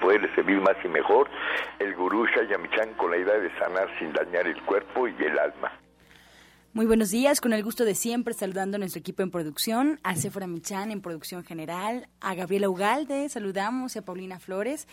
[0.00, 1.28] poderle servir más y mejor,
[1.78, 5.72] el gurú Shayamichan con la idea de sanar sin dañar el cuerpo y el alma.
[6.72, 10.14] Muy buenos días, con el gusto de siempre saludando a nuestro equipo en producción, a
[10.14, 14.86] Sephora Michan en producción general, a Gabriela Ugalde, saludamos y a Paulina Flores,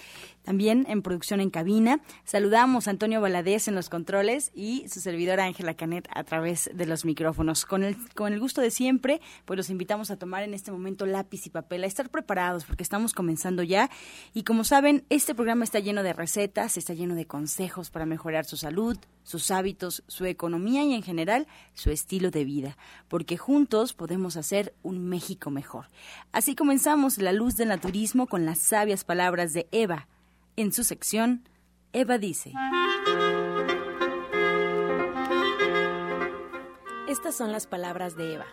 [0.43, 5.45] también en producción en cabina, saludamos a Antonio Valadez en los controles y su servidora
[5.45, 7.66] Ángela Canet a través de los micrófonos.
[7.66, 11.05] Con el, con el gusto de siempre, pues los invitamos a tomar en este momento
[11.05, 13.91] lápiz y papel, a estar preparados porque estamos comenzando ya
[14.33, 18.45] y como saben, este programa está lleno de recetas, está lleno de consejos para mejorar
[18.45, 18.97] su salud,
[19.28, 22.78] sus hábitos, su economía y en general su estilo de vida,
[23.09, 25.88] porque juntos podemos hacer un México mejor.
[26.31, 30.08] Así comenzamos La Luz del Naturismo con las sabias palabras de Eva.
[30.56, 31.44] En su sección,
[31.92, 32.53] Eva dice.
[37.09, 38.45] Estas son las palabras de Eva.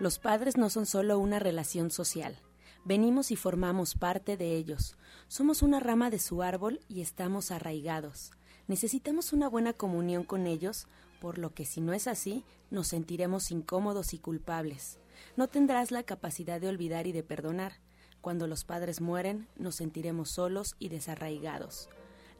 [0.00, 2.40] Los padres no son solo una relación social.
[2.84, 4.96] Venimos y formamos parte de ellos.
[5.28, 8.32] Somos una rama de su árbol y estamos arraigados.
[8.68, 10.86] Necesitamos una buena comunión con ellos,
[11.20, 14.98] por lo que si no es así, nos sentiremos incómodos y culpables.
[15.36, 17.80] No tendrás la capacidad de olvidar y de perdonar.
[18.20, 21.88] Cuando los padres mueren, nos sentiremos solos y desarraigados.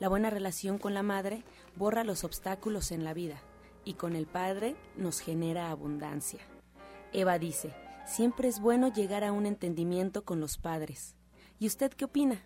[0.01, 1.45] La buena relación con la madre
[1.77, 3.41] borra los obstáculos en la vida
[3.87, 6.41] y con el padre nos genera abundancia.
[7.15, 7.75] Eva dice,
[8.07, 11.17] siempre es bueno llegar a un entendimiento con los padres.
[11.59, 12.43] ¿Y usted qué opina?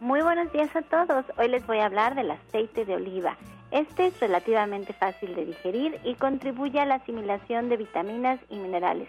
[0.00, 1.26] Muy buenos días a todos.
[1.36, 3.36] Hoy les voy a hablar del aceite de oliva.
[3.70, 9.08] Este es relativamente fácil de digerir y contribuye a la asimilación de vitaminas y minerales,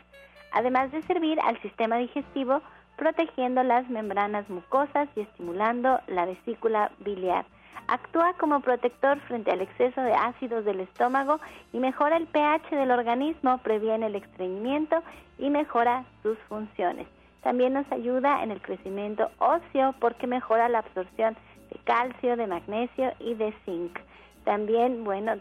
[0.52, 2.62] además de servir al sistema digestivo
[2.98, 7.46] protegiendo las membranas mucosas y estimulando la vesícula biliar.
[7.88, 11.40] Actúa como protector frente al exceso de ácidos del estómago
[11.72, 15.04] y mejora el pH del organismo, previene el estreñimiento
[15.38, 17.08] y mejora sus funciones.
[17.44, 21.38] También nos ayuda en el crecimiento óseo porque mejora la absorción
[21.70, 24.00] de calcio, de magnesio y de zinc.
[24.46, 25.34] También, bueno,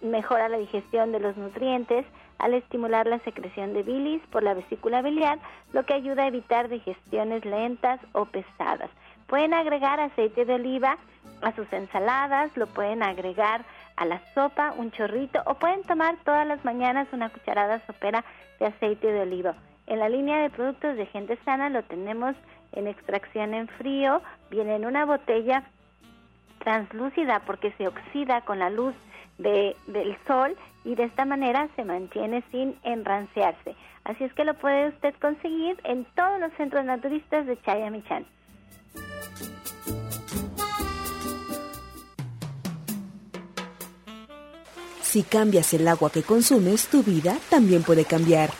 [0.00, 2.04] mejora la digestión de los nutrientes
[2.38, 5.38] al estimular la secreción de bilis por la vesícula biliar,
[5.72, 8.90] lo que ayuda a evitar digestiones lentas o pesadas.
[9.26, 10.96] Pueden agregar aceite de oliva
[11.42, 13.64] a sus ensaladas, lo pueden agregar
[13.96, 18.24] a la sopa, un chorrito, o pueden tomar todas las mañanas una cucharada sopera
[18.60, 19.54] de aceite de oliva.
[19.86, 22.36] En la línea de productos de gente sana lo tenemos
[22.72, 25.64] en extracción en frío, viene en una botella
[26.58, 28.94] translúcida porque se oxida con la luz
[29.38, 33.74] de, del sol y de esta manera se mantiene sin enranciarse.
[34.04, 38.26] Así es que lo puede usted conseguir en todos los centros naturistas de Chayamichán.
[45.02, 48.50] Si cambias el agua que consumes, tu vida también puede cambiar.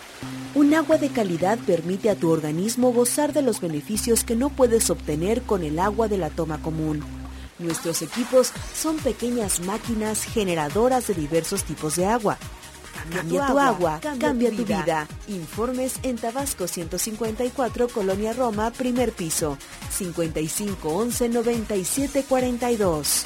[0.54, 4.88] Un agua de calidad permite a tu organismo gozar de los beneficios que no puedes
[4.88, 7.17] obtener con el agua de la toma común.
[7.58, 12.36] Nuestros equipos son pequeñas máquinas generadoras de diversos tipos de agua.
[13.12, 15.06] Cambia tu agua, cambia tu vida.
[15.28, 19.56] Informes en Tabasco 154, Colonia Roma, primer piso,
[19.90, 23.24] 55 11 97 42.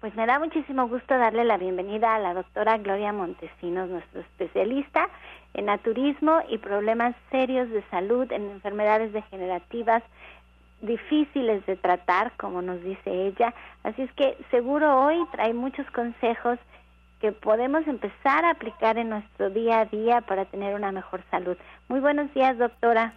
[0.00, 5.08] Pues me da muchísimo gusto darle la bienvenida a la doctora Gloria Montesinos, nuestro especialista
[5.54, 10.02] en naturismo y problemas serios de salud en enfermedades degenerativas
[10.82, 13.54] difíciles de tratar, como nos dice ella.
[13.82, 16.58] Así es que seguro hoy trae muchos consejos
[17.20, 21.56] que podemos empezar a aplicar en nuestro día a día para tener una mejor salud.
[21.88, 23.14] Muy buenos días, doctora.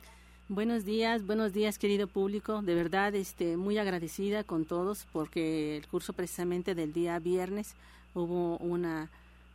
[0.47, 2.61] Buenos días, buenos días querido público.
[2.61, 7.75] De verdad, este, muy agradecida con todos porque el curso precisamente del día viernes
[8.15, 9.09] hubo una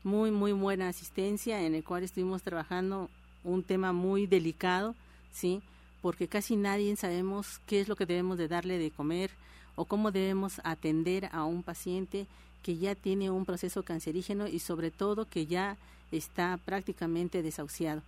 [0.04, 3.08] muy muy buena asistencia en el cual estuvimos trabajando
[3.42, 4.94] un tema muy delicado,
[5.32, 5.62] sí,
[6.04, 9.30] porque casi nadie sabemos qué es lo que debemos de darle de comer
[9.74, 12.26] o cómo debemos atender a un paciente
[12.62, 15.78] que ya tiene un proceso cancerígeno y sobre todo que ya
[16.12, 18.02] está prácticamente desahuciado.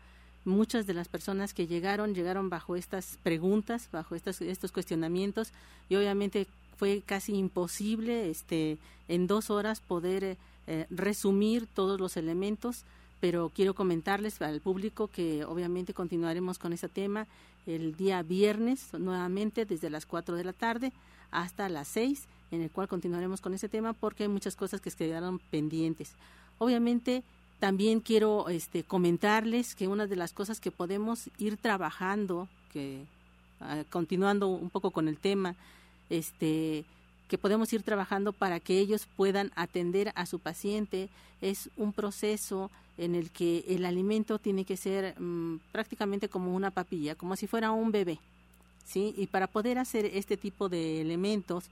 [0.45, 5.53] Muchas de las personas que llegaron llegaron bajo estas preguntas, bajo estos, estos cuestionamientos
[5.89, 6.47] y obviamente
[6.77, 8.77] fue casi imposible este,
[9.09, 12.85] en dos horas poder eh, resumir todos los elementos,
[13.21, 17.27] pero quiero comentarles al público que obviamente continuaremos con ese tema
[17.67, 20.93] el día viernes nuevamente desde las 4 de la tarde
[21.31, 24.91] hasta las 6, en el cual continuaremos con ese tema porque hay muchas cosas que
[24.91, 26.13] quedaron pendientes.
[26.59, 27.23] Obviamente
[27.59, 33.05] también quiero este, comentarles que una de las cosas que podemos ir trabajando, que
[33.61, 35.55] ah, continuando un poco con el tema,
[36.11, 36.85] este,
[37.29, 41.09] que podemos ir trabajando para que ellos puedan atender a su paciente
[41.41, 46.71] es un proceso en el que el alimento tiene que ser mm, prácticamente como una
[46.71, 48.19] papilla, como si fuera un bebé.
[48.85, 49.15] ¿sí?
[49.17, 51.65] Y para poder hacer este tipo de elementos,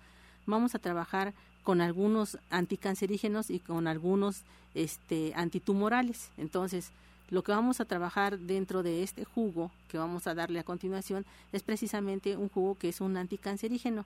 [0.46, 1.32] vamos a trabajar
[1.62, 4.42] con algunos anticancerígenos y con algunos
[4.74, 6.30] este, antitumorales.
[6.36, 6.90] Entonces,
[7.30, 11.24] lo que vamos a trabajar dentro de este jugo que vamos a darle a continuación
[11.52, 14.04] es precisamente un jugo que es un anticancerígeno.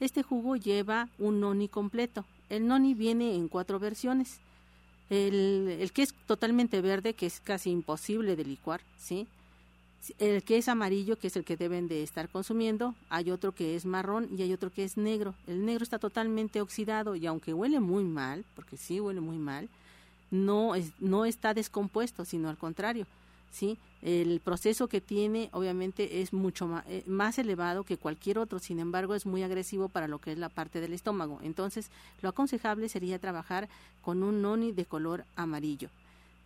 [0.00, 2.24] Este jugo lleva un noni completo.
[2.50, 4.40] El noni viene en cuatro versiones.
[5.08, 9.26] El, el que es totalmente verde, que es casi imposible de licuar, ¿sí?
[10.18, 13.76] el que es amarillo, que es el que deben de estar consumiendo, hay otro que
[13.76, 15.34] es marrón y hay otro que es negro.
[15.46, 19.68] El negro está totalmente oxidado y aunque huele muy mal, porque sí huele muy mal,
[20.30, 23.06] no, es, no está descompuesto, sino al contrario.
[23.56, 23.78] ¿Sí?
[24.02, 28.78] El proceso que tiene obviamente es mucho más, eh, más elevado que cualquier otro, sin
[28.78, 31.40] embargo es muy agresivo para lo que es la parte del estómago.
[31.42, 31.88] Entonces,
[32.22, 33.68] lo aconsejable sería trabajar
[34.02, 35.88] con un noni de color amarillo.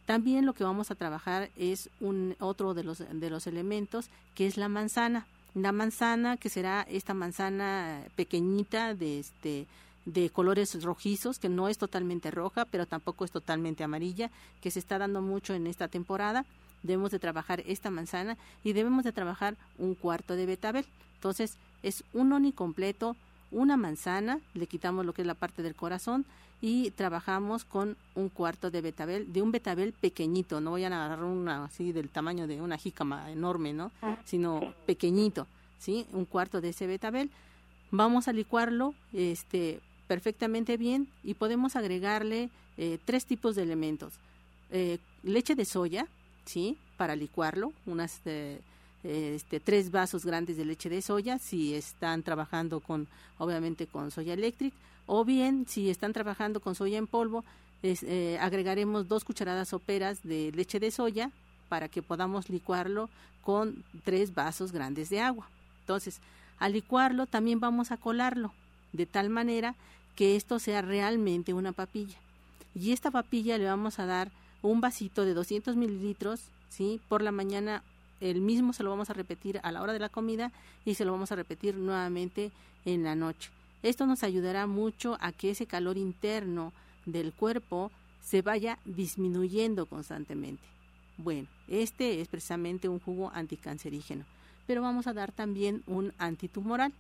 [0.07, 4.47] También lo que vamos a trabajar es un otro de los de los elementos que
[4.47, 5.27] es la manzana.
[5.55, 9.67] La manzana que será esta manzana pequeñita de este
[10.07, 14.31] de colores rojizos, que no es totalmente roja, pero tampoco es totalmente amarilla,
[14.61, 16.45] que se está dando mucho en esta temporada.
[16.83, 20.85] Debemos de trabajar esta manzana y debemos de trabajar un cuarto de betabel.
[21.17, 23.17] Entonces, es un oni completo,
[23.51, 26.25] una manzana, le quitamos lo que es la parte del corazón
[26.63, 31.25] y trabajamos con un cuarto de betabel, de un betabel pequeñito, no voy a agarrar
[31.25, 33.91] una así del tamaño de una jícama enorme, ¿no?
[34.03, 34.19] Ah.
[34.25, 35.47] Sino pequeñito,
[35.79, 36.07] ¿sí?
[36.13, 37.31] Un cuarto de ese betabel.
[37.91, 44.13] Vamos a licuarlo este, perfectamente bien y podemos agregarle eh, tres tipos de elementos.
[44.71, 46.07] Eh, leche de soya,
[46.45, 46.77] ¿sí?
[46.97, 48.21] Para licuarlo, unas...
[48.25, 48.61] Eh,
[49.03, 53.09] este, tres vasos grandes de leche de soya si están trabajando con
[53.39, 54.75] obviamente con soya electric
[55.07, 57.43] o bien si están trabajando con soya en polvo
[57.83, 61.31] eh, agregaremos dos cucharadas soperas de leche de soya
[61.71, 63.09] para que podamos licuarlo
[63.43, 65.49] con tres vasos grandes de agua
[65.81, 66.21] entonces
[66.59, 68.53] al licuarlo también vamos a colarlo
[68.93, 69.77] de tal manera
[70.15, 72.19] que esto sea realmente una papilla
[72.75, 74.31] y esta papilla le vamos a dar
[74.63, 77.01] un vasito de 200 mililitros ¿sí?
[77.09, 77.83] por la mañana
[78.21, 80.53] el mismo se lo vamos a repetir a la hora de la comida
[80.85, 82.53] y se lo vamos a repetir nuevamente
[82.85, 83.51] en la noche.
[83.83, 86.73] Esto nos ayudará mucho a que ese calor interno
[87.07, 87.91] del cuerpo
[88.23, 90.63] se vaya disminuyendo constantemente.
[91.17, 94.25] Bueno, este es precisamente un jugo anticancerígeno,
[94.67, 96.93] pero vamos a dar también un antitumoral.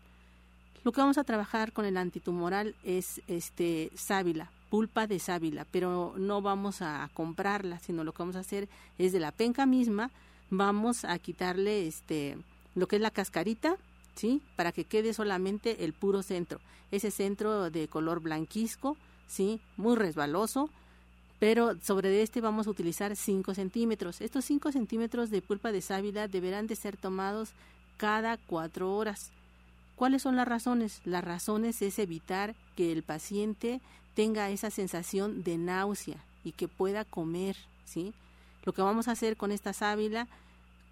[0.85, 6.15] Lo que vamos a trabajar con el antitumoral es este sábila, pulpa de sábila, pero
[6.17, 10.11] no vamos a comprarla, sino lo que vamos a hacer es de la penca misma
[10.50, 12.37] vamos a quitarle este
[12.75, 13.77] lo que es la cascarita,
[14.15, 14.43] ¿sí?
[14.57, 16.61] Para que quede solamente el puro centro.
[16.91, 18.97] Ese centro de color blanquisco,
[19.27, 19.61] ¿sí?
[19.77, 20.71] Muy resbaloso,
[21.41, 24.21] pero sobre este vamos a utilizar 5 centímetros.
[24.21, 27.50] Estos 5 centímetros de pulpa de sábila deberán de ser tomados
[27.97, 29.33] cada 4 horas.
[29.97, 31.00] ¿Cuáles son las razones?
[31.05, 33.81] Las razones es evitar que el paciente
[34.14, 38.12] tenga esa sensación de náusea y que pueda comer, ¿sí?
[38.64, 40.29] Lo que vamos a hacer con esta sábila,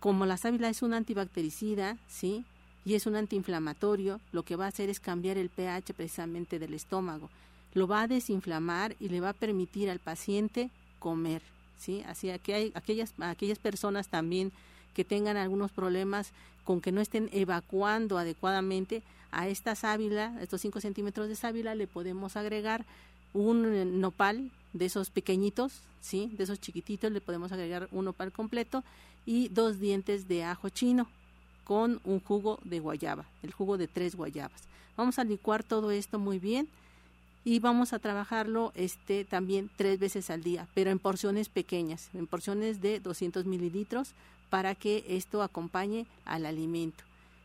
[0.00, 2.44] como la sábila es un antibactericida, ¿sí?
[2.84, 6.74] Y es un antiinflamatorio, lo que va a hacer es cambiar el pH precisamente del
[6.74, 7.28] estómago.
[7.74, 11.42] Lo va a desinflamar y le va a permitir al paciente comer,
[11.78, 12.02] ¿sí?
[12.06, 14.52] Así que hay aquellas, aquellas personas también
[14.94, 16.32] que tengan algunos problemas
[16.64, 21.86] con que no estén evacuando adecuadamente, a esta sábila, estos 5 centímetros de sábila, le
[21.86, 22.84] podemos agregar
[23.34, 26.30] un nopal de esos pequeñitos, ¿sí?
[26.36, 28.84] De esos chiquititos le podemos agregar uno para el completo
[29.26, 31.08] y dos dientes de ajo chino
[31.64, 34.62] con un jugo de guayaba, el jugo de tres guayabas.
[34.96, 36.68] Vamos a licuar todo esto muy bien
[37.44, 42.26] y vamos a trabajarlo este también tres veces al día, pero en porciones pequeñas, en
[42.26, 44.12] porciones de 200 mililitros
[44.50, 47.04] para que esto acompañe al alimento.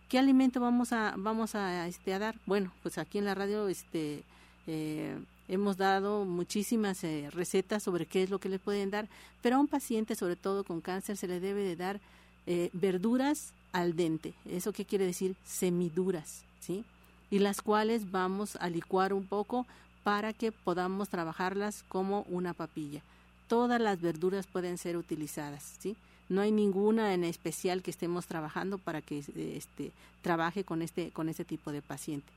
[0.09, 2.35] ¿Qué alimento vamos a vamos a, este, a dar?
[2.45, 4.23] Bueno, pues aquí en la radio este
[4.67, 9.07] eh, hemos dado muchísimas eh, recetas sobre qué es lo que le pueden dar,
[9.41, 11.99] pero a un paciente, sobre todo con cáncer, se le debe de dar
[12.45, 14.33] eh, verduras al dente.
[14.49, 15.35] ¿Eso qué quiere decir?
[15.45, 16.83] Semiduras, ¿sí?
[17.29, 19.65] Y las cuales vamos a licuar un poco
[20.03, 23.01] para que podamos trabajarlas como una papilla.
[23.47, 25.95] Todas las verduras pueden ser utilizadas, ¿sí?
[26.29, 31.29] No hay ninguna en especial que estemos trabajando para que este, trabaje con este, con
[31.29, 32.31] este tipo de paciente.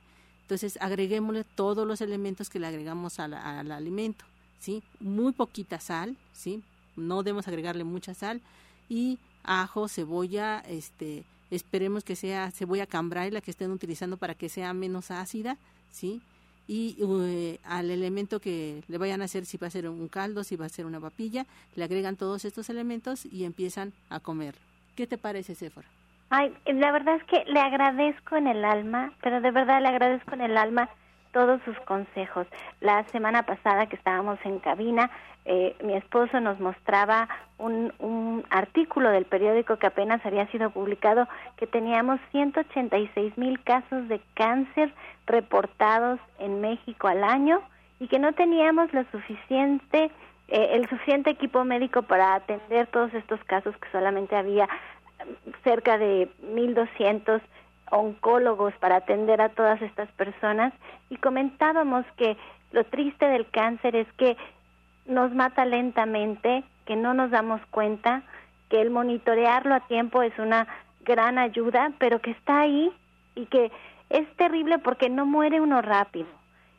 [0.46, 4.24] Entonces, agreguémosle todos los elementos que le agregamos al, alimento,
[4.60, 4.80] ¿sí?
[5.00, 6.62] Muy poquita sal, ¿sí?
[6.94, 8.40] No debemos agregarle mucha sal
[8.88, 14.48] y ajo, cebolla, este, esperemos que sea cebolla cambrai la que estén utilizando para que
[14.48, 15.58] sea menos ácida,
[15.90, 16.22] ¿sí?
[16.68, 20.44] Y eh, al elemento que le vayan a hacer, si va a ser un caldo,
[20.44, 24.54] si va a ser una papilla, le agregan todos estos elementos y empiezan a comer.
[24.94, 25.88] ¿Qué te parece, Sephora?
[26.30, 30.34] Ay, la verdad es que le agradezco en el alma, pero de verdad le agradezco
[30.34, 30.88] en el alma
[31.32, 32.46] todos sus consejos.
[32.80, 35.10] La semana pasada que estábamos en cabina,
[35.44, 37.28] eh, mi esposo nos mostraba
[37.58, 44.08] un, un artículo del periódico que apenas había sido publicado que teníamos 186 mil casos
[44.08, 44.92] de cáncer
[45.26, 47.62] reportados en México al año
[48.00, 50.10] y que no teníamos lo suficiente
[50.48, 54.68] eh, el suficiente equipo médico para atender todos estos casos que solamente había
[55.64, 57.40] cerca de 1.200
[57.90, 60.72] oncólogos para atender a todas estas personas
[61.08, 62.36] y comentábamos que
[62.72, 64.36] lo triste del cáncer es que
[65.06, 68.22] nos mata lentamente, que no nos damos cuenta,
[68.68, 70.66] que el monitorearlo a tiempo es una
[71.04, 72.92] gran ayuda, pero que está ahí
[73.34, 73.70] y que
[74.10, 76.26] es terrible porque no muere uno rápido.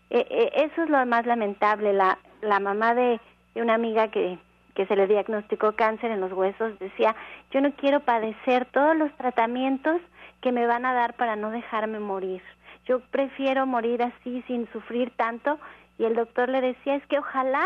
[0.09, 1.93] Eh, eh, eso es lo más lamentable.
[1.93, 3.19] La, la mamá de,
[3.55, 4.37] de una amiga que
[4.77, 7.15] que se le diagnosticó cáncer en los huesos, decía,
[7.49, 9.99] yo no quiero padecer todos los tratamientos
[10.39, 12.43] que me van a dar para no dejarme morir.
[12.85, 15.57] Yo prefiero morir así sin sufrir tanto
[15.97, 17.65] y el doctor le decía, es que ojalá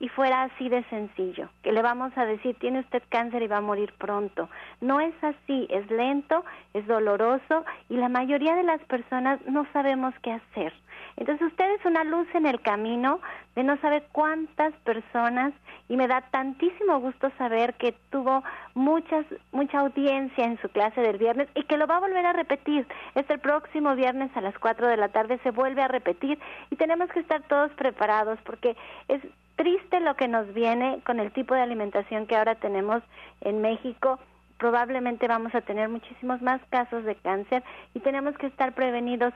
[0.00, 3.58] y fuera así de sencillo, que le vamos a decir, tiene usted cáncer y va
[3.58, 4.48] a morir pronto.
[4.80, 10.14] No es así, es lento, es doloroso y la mayoría de las personas no sabemos
[10.20, 10.72] qué hacer.
[11.20, 13.20] Entonces usted es una luz en el camino
[13.54, 15.52] de no saber cuántas personas
[15.86, 18.42] y me da tantísimo gusto saber que tuvo
[18.74, 22.32] muchas mucha audiencia en su clase del viernes y que lo va a volver a
[22.32, 22.86] repetir.
[23.14, 26.38] Este próximo viernes a las 4 de la tarde se vuelve a repetir
[26.70, 28.74] y tenemos que estar todos preparados porque
[29.08, 29.20] es
[29.56, 33.02] triste lo que nos viene con el tipo de alimentación que ahora tenemos
[33.42, 34.18] en México
[34.56, 37.62] probablemente vamos a tener muchísimos más casos de cáncer
[37.94, 39.32] y tenemos que estar prevenidos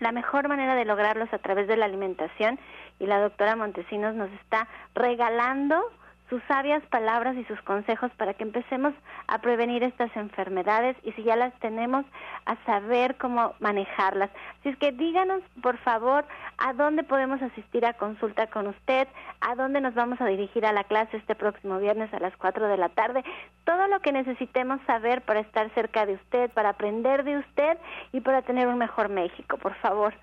[0.00, 2.58] la mejor manera de lograrlos a través de la alimentación.
[2.98, 5.82] Y la doctora Montesinos nos está regalando
[6.28, 8.94] sus sabias palabras y sus consejos para que empecemos
[9.26, 12.04] a prevenir estas enfermedades y si ya las tenemos,
[12.44, 14.30] a saber cómo manejarlas.
[14.60, 16.24] Así es que díganos, por favor,
[16.58, 19.08] a dónde podemos asistir a consulta con usted,
[19.40, 22.68] a dónde nos vamos a dirigir a la clase este próximo viernes a las 4
[22.68, 23.24] de la tarde,
[23.64, 27.78] todo lo que necesitemos saber para estar cerca de usted, para aprender de usted
[28.12, 30.14] y para tener un mejor México, por favor.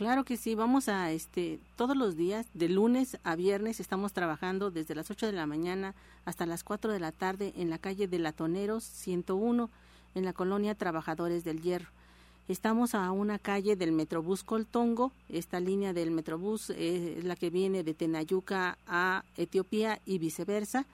[0.00, 4.70] Claro que sí, vamos a este todos los días de lunes a viernes estamos trabajando
[4.70, 8.08] desde las 8 de la mañana hasta las 4 de la tarde en la calle
[8.08, 9.68] de Latoneros 101
[10.14, 11.90] en la colonia Trabajadores del Hierro.
[12.48, 17.84] Estamos a una calle del Metrobús Coltongo, esta línea del Metrobús es la que viene
[17.84, 20.86] de Tenayuca a Etiopía y viceversa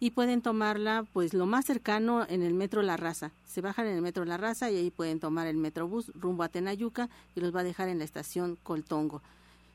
[0.00, 3.32] y pueden tomarla pues lo más cercano en el metro La Raza.
[3.46, 6.48] Se bajan en el metro La Raza y ahí pueden tomar el metrobús rumbo a
[6.48, 9.22] Tenayuca y los va a dejar en la estación Coltongo.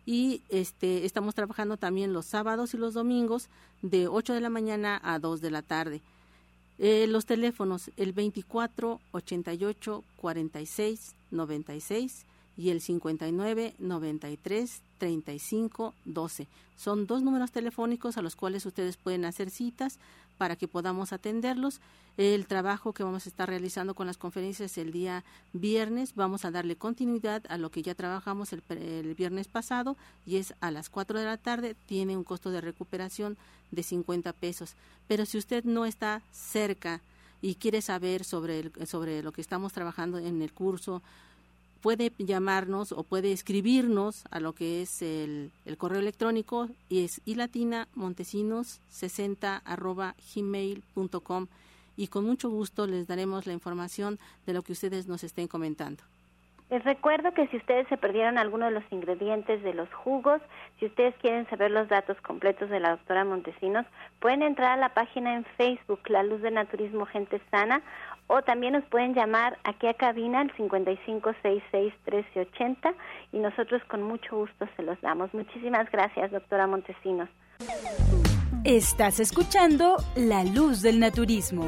[0.05, 3.47] Y este estamos trabajando también los sábados y los domingos
[3.81, 6.01] de 8 de la mañana a 2 de la tarde.
[6.79, 12.25] Eh, los teléfonos el 24 88 46 96
[12.57, 16.47] y el 59 93 35 12.
[16.77, 19.99] Son dos números telefónicos a los cuales ustedes pueden hacer citas
[20.37, 21.81] para que podamos atenderlos.
[22.15, 26.51] El trabajo que vamos a estar realizando con las conferencias el día viernes, vamos a
[26.51, 30.89] darle continuidad a lo que ya trabajamos el, el viernes pasado y es a las
[30.89, 33.35] 4 de la tarde, tiene un costo de recuperación
[33.71, 34.75] de 50 pesos.
[35.09, 37.01] Pero si usted no está cerca
[37.41, 41.01] y quiere saber sobre, el, sobre lo que estamos trabajando en el curso,
[41.83, 47.89] puede llamarnos o puede escribirnos a lo que es el, correo electrónico y es ilatina
[47.93, 51.47] montesinos 60 arroba gmail.com
[51.97, 56.01] y con mucho gusto les daremos la información de lo que ustedes nos estén comentando.
[56.69, 60.41] Les recuerdo que si ustedes se perdieron alguno de los ingredientes de los jugos,
[60.79, 63.85] si ustedes quieren saber los datos completos de la doctora Montesinos,
[64.19, 67.83] pueden entrar a la página en Facebook, La Luz del Naturismo Gente Sana,
[68.27, 72.95] o también nos pueden llamar aquí a cabina al 5566-1380
[73.31, 75.33] y nosotros con mucho gusto se los damos.
[75.33, 77.29] Muchísimas gracias, doctora Montesinos.
[78.63, 81.67] Estás escuchando La Luz del Naturismo.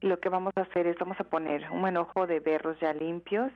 [0.00, 2.92] Y lo que vamos a hacer es, vamos a poner un manojo de berros ya
[2.92, 3.50] limpios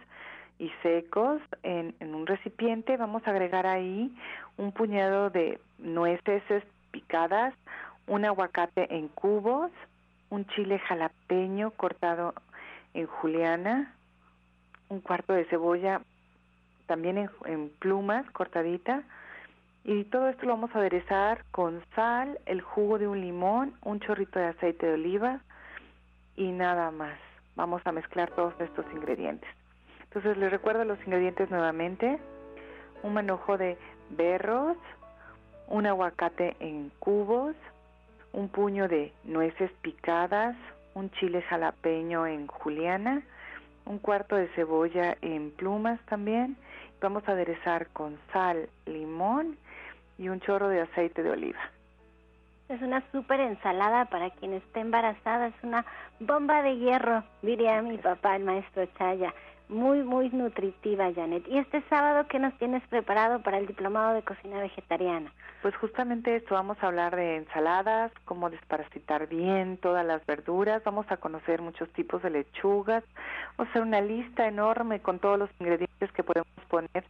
[0.59, 2.97] y secos en, en un recipiente.
[2.97, 4.13] Vamos a agregar ahí
[4.57, 7.55] un puñado de nueces picadas,
[8.09, 9.71] un aguacate en cubos,
[10.31, 12.35] un chile jalapeño cortado
[12.95, 13.95] en juliana,
[14.89, 16.01] un cuarto de cebolla
[16.87, 19.05] también en, en plumas cortadita,
[19.89, 24.01] y todo esto lo vamos a aderezar con sal, el jugo de un limón, un
[24.01, 25.41] chorrito de aceite de oliva
[26.37, 27.19] y nada más.
[27.57, 29.49] Vamos a mezclar todos estos ingredientes.
[30.03, 32.19] Entonces les recuerdo los ingredientes nuevamente.
[33.03, 33.79] Un manojo de
[34.11, 34.77] berros,
[35.69, 37.57] un aguacate en cubos,
[38.35, 40.55] un puño de nueces picadas,
[40.93, 43.23] un chile jalapeño en juliana,
[43.87, 46.59] un cuarto de cebolla en plumas también.
[47.01, 49.57] Vamos a aderezar con sal, limón
[50.19, 51.61] y un chorro de aceite de oliva.
[52.69, 55.87] Es una súper ensalada para quien esté embarazada, es una
[56.21, 59.33] bomba de hierro, diría mi papá, el maestro Chaya.
[59.71, 61.47] Muy, muy nutritiva, Janet.
[61.47, 65.31] ¿Y este sábado qué nos tienes preparado para el diplomado de cocina vegetariana?
[65.61, 71.07] Pues justamente esto, vamos a hablar de ensaladas, cómo desparasitar bien todas las verduras, vamos
[71.11, 73.05] a conocer muchos tipos de lechugas,
[73.57, 77.05] vamos a hacer una lista enorme con todos los ingredientes que podemos poner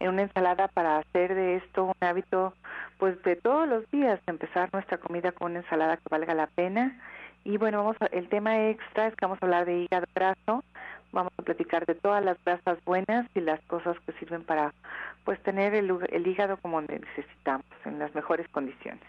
[0.00, 2.54] en una ensalada para hacer de esto un hábito
[2.98, 7.00] pues de todos los días, empezar nuestra comida con una ensalada que valga la pena.
[7.44, 10.64] Y bueno, vamos el tema extra es que vamos a hablar de hígado graso,
[11.12, 14.72] vamos a platicar de todas las grasas buenas y las cosas que sirven para
[15.24, 19.02] pues tener el, el hígado como necesitamos, en las mejores condiciones.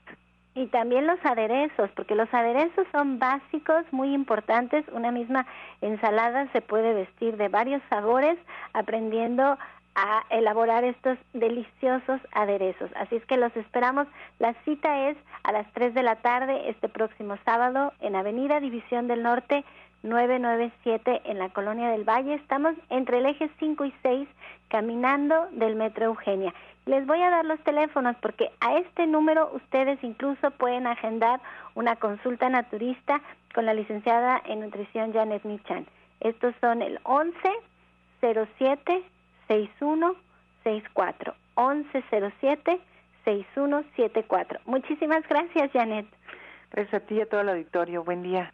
[0.55, 4.85] Y también los aderezos, porque los aderezos son básicos, muy importantes.
[4.93, 5.45] Una misma
[5.81, 8.37] ensalada se puede vestir de varios sabores,
[8.73, 9.57] aprendiendo
[9.95, 12.89] a elaborar estos deliciosos aderezos.
[12.95, 14.07] Así es que los esperamos.
[14.39, 19.07] La cita es a las 3 de la tarde este próximo sábado en Avenida División
[19.07, 19.63] del Norte
[20.03, 22.35] 997 en la Colonia del Valle.
[22.35, 24.27] Estamos entre el eje 5 y 6
[24.69, 26.53] caminando del Metro Eugenia.
[26.85, 31.41] Les voy a dar los teléfonos porque a este número ustedes incluso pueden agendar
[31.73, 33.21] una consulta naturista
[33.55, 35.87] con la licenciada en nutrición Janet Michan.
[36.19, 37.37] Estos son el 11
[38.21, 39.03] 07
[39.47, 40.15] 61
[40.63, 42.03] 64 11
[42.39, 42.79] 07
[43.23, 44.59] 6174.
[44.65, 46.05] Muchísimas gracias, Janet.
[46.71, 48.03] Gracias a ti y a todo el auditorio.
[48.03, 48.53] Buen día.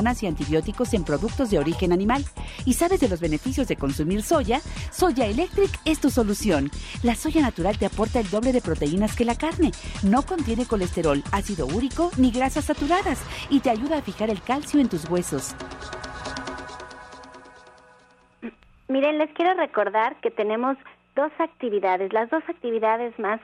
[0.01, 2.25] y antibióticos en productos de origen animal
[2.65, 4.59] y sabes de los beneficios de consumir soya,
[4.91, 6.71] Soya Electric es tu solución.
[7.03, 9.71] La soya natural te aporta el doble de proteínas que la carne,
[10.03, 14.79] no contiene colesterol, ácido úrico ni grasas saturadas y te ayuda a fijar el calcio
[14.79, 15.55] en tus huesos.
[18.87, 20.77] Miren, les quiero recordar que tenemos
[21.15, 23.39] dos actividades, las dos actividades más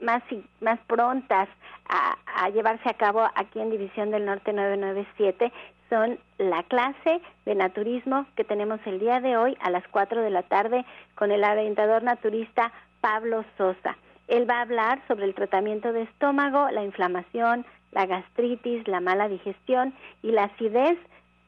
[0.00, 0.22] más
[0.60, 1.48] más prontas
[1.88, 5.52] a, llevarse a cabo aquí en División del Norte 997
[5.88, 10.30] son la clase de naturismo que tenemos el día de hoy a las 4 de
[10.30, 10.84] la tarde
[11.16, 13.96] con el orientador naturista Pablo Sosa.
[14.28, 19.28] Él va a hablar sobre el tratamiento de estómago, la inflamación, la gastritis, la mala
[19.28, 20.96] digestión y la acidez,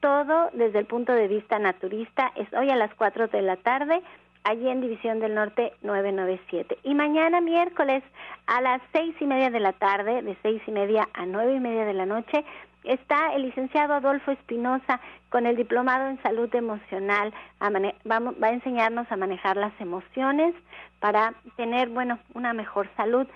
[0.01, 2.33] todo desde el punto de vista naturista.
[2.35, 4.03] Es hoy a las 4 de la tarde
[4.45, 6.79] allí en División del Norte 997.
[6.83, 8.03] Y mañana miércoles
[8.47, 11.61] a las seis y media de la tarde, de seis y media a nueve y
[11.61, 12.45] media de la noche,
[12.85, 15.01] está el licenciado Adolfo Espinosa
[15.31, 17.33] con el diplomado en salud emocional.
[17.61, 20.55] va, va a enseñarnos a manejar las emociones
[21.01, 23.27] para tener, bueno, una mejor salud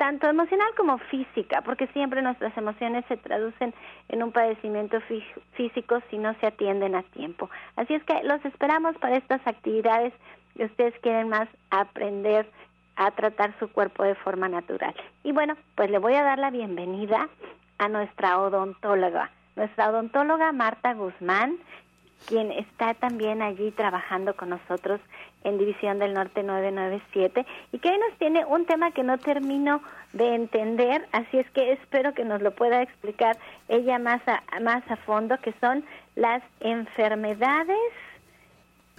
[0.00, 3.74] tanto emocional como física, porque siempre nuestras emociones se traducen
[4.08, 4.98] en un padecimiento
[5.52, 7.50] físico si no se atienden a tiempo.
[7.76, 10.14] Así es que los esperamos para estas actividades
[10.56, 12.46] que ustedes quieren más aprender
[12.96, 14.94] a tratar su cuerpo de forma natural.
[15.24, 17.28] Y bueno, pues le voy a dar la bienvenida
[17.78, 21.56] a nuestra odontóloga, nuestra odontóloga Marta Guzmán,
[22.26, 25.00] quien está también allí trabajando con nosotros
[25.44, 29.80] en División del Norte 997 y que hoy nos tiene un tema que no termino
[30.12, 34.82] de entender, así es que espero que nos lo pueda explicar ella más a, más
[34.90, 35.84] a fondo, que son
[36.16, 37.78] las enfermedades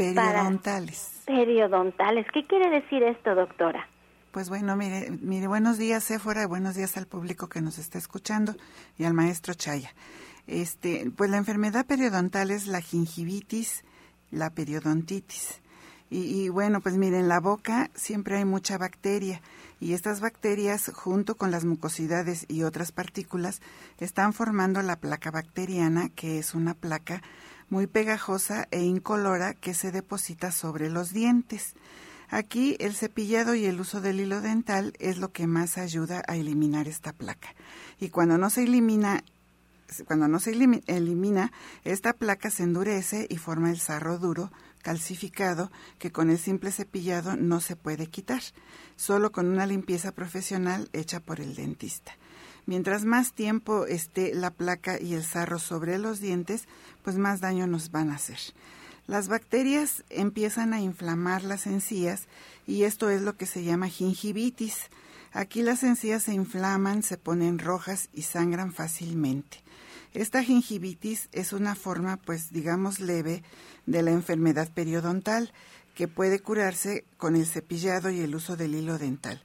[0.01, 1.21] Periodontales.
[1.25, 2.25] Periodontales.
[2.33, 3.87] ¿Qué quiere decir esto, doctora?
[4.31, 8.55] Pues bueno, mire, mire, buenos días, Éfora, buenos días al público que nos está escuchando
[8.97, 9.93] y al maestro Chaya.
[10.47, 13.83] Este, pues la enfermedad periodontal es la gingivitis,
[14.31, 15.61] la periodontitis.
[16.09, 19.41] Y, y, bueno, pues miren, en la boca siempre hay mucha bacteria
[19.79, 23.61] y estas bacterias, junto con las mucosidades y otras partículas,
[23.99, 27.21] están formando la placa bacteriana, que es una placa
[27.71, 31.73] muy pegajosa e incolora que se deposita sobre los dientes.
[32.29, 36.35] Aquí el cepillado y el uso del hilo dental es lo que más ayuda a
[36.35, 37.55] eliminar esta placa.
[37.99, 39.23] Y cuando no se elimina
[40.07, 41.51] cuando no se elimina,
[41.83, 44.49] esta placa se endurece y forma el sarro duro,
[44.81, 48.41] calcificado, que con el simple cepillado no se puede quitar,
[48.95, 52.13] solo con una limpieza profesional hecha por el dentista.
[52.65, 56.65] Mientras más tiempo esté la placa y el sarro sobre los dientes,
[57.03, 58.39] pues más daño nos van a hacer.
[59.07, 62.27] Las bacterias empiezan a inflamar las encías
[62.67, 64.89] y esto es lo que se llama gingivitis.
[65.33, 69.57] Aquí las encías se inflaman, se ponen rojas y sangran fácilmente.
[70.13, 73.43] Esta gingivitis es una forma, pues digamos, leve
[73.85, 75.51] de la enfermedad periodontal
[75.95, 79.41] que puede curarse con el cepillado y el uso del hilo dental.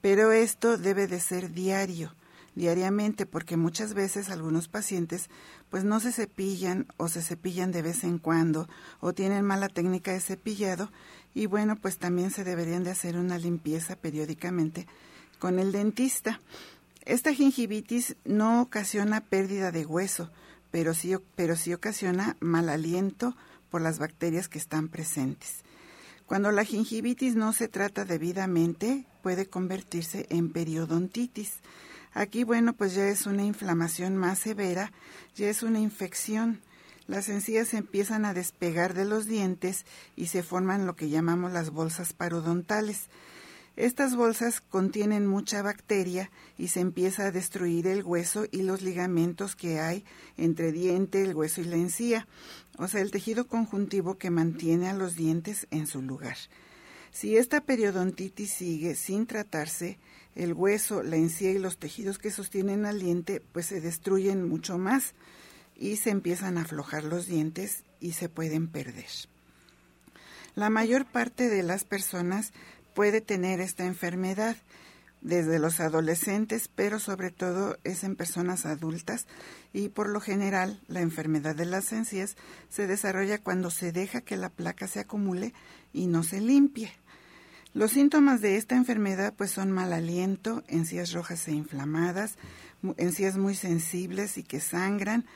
[0.00, 2.14] Pero esto debe de ser diario
[2.58, 5.30] diariamente porque muchas veces algunos pacientes
[5.70, 8.68] pues no se cepillan o se cepillan de vez en cuando
[9.00, 10.90] o tienen mala técnica de cepillado
[11.34, 14.86] y bueno pues también se deberían de hacer una limpieza periódicamente
[15.38, 16.40] con el dentista.
[17.04, 20.28] Esta gingivitis no ocasiona pérdida de hueso,
[20.72, 23.36] pero sí, pero sí ocasiona mal aliento
[23.70, 25.62] por las bacterias que están presentes.
[26.26, 31.60] Cuando la gingivitis no se trata debidamente, puede convertirse en periodontitis.
[32.18, 34.90] Aquí, bueno, pues ya es una inflamación más severa,
[35.36, 36.60] ya es una infección.
[37.06, 41.70] Las encías empiezan a despegar de los dientes y se forman lo que llamamos las
[41.70, 43.02] bolsas parodontales.
[43.76, 49.54] Estas bolsas contienen mucha bacteria y se empieza a destruir el hueso y los ligamentos
[49.54, 50.04] que hay
[50.36, 52.26] entre diente, el hueso y la encía,
[52.78, 56.36] o sea, el tejido conjuntivo que mantiene a los dientes en su lugar.
[57.12, 60.00] Si esta periodontitis sigue sin tratarse,
[60.34, 64.78] el hueso, la encía y los tejidos que sostienen al diente pues se destruyen mucho
[64.78, 65.14] más
[65.76, 69.06] y se empiezan a aflojar los dientes y se pueden perder.
[70.54, 72.52] La mayor parte de las personas
[72.94, 74.56] puede tener esta enfermedad,
[75.20, 79.26] desde los adolescentes, pero sobre todo es en personas adultas
[79.72, 82.36] y por lo general la enfermedad de las encías
[82.68, 85.54] se desarrolla cuando se deja que la placa se acumule
[85.92, 86.92] y no se limpie.
[87.74, 92.36] Los síntomas de esta enfermedad pues son mal aliento, encías rojas e inflamadas,
[92.96, 95.26] encías muy sensibles y que sangran,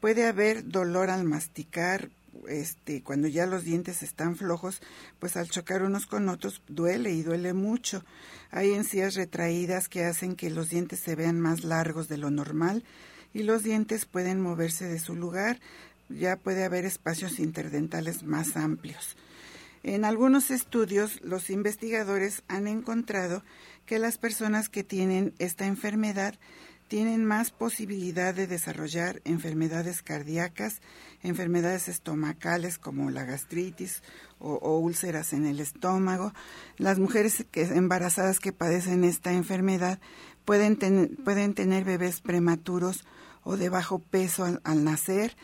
[0.00, 2.08] puede haber dolor al masticar,
[2.48, 4.80] este, cuando ya los dientes están flojos,
[5.20, 8.04] pues al chocar unos con otros duele y duele mucho.
[8.50, 12.84] Hay encías retraídas que hacen que los dientes se vean más largos de lo normal
[13.34, 15.60] y los dientes pueden moverse de su lugar,
[16.08, 19.16] ya puede haber espacios interdentales más amplios.
[19.82, 23.42] En algunos estudios, los investigadores han encontrado
[23.84, 26.38] que las personas que tienen esta enfermedad
[26.92, 30.82] tienen más posibilidad de desarrollar enfermedades cardíacas,
[31.22, 34.02] enfermedades estomacales como la gastritis
[34.38, 36.34] o, úlceras en el estómago.
[36.76, 40.00] Las mujeres embarazadas que padecen esta enfermedad
[40.44, 43.06] pueden, pueden tener bebés prematuros
[43.42, 45.34] o de bajo peso al, nacer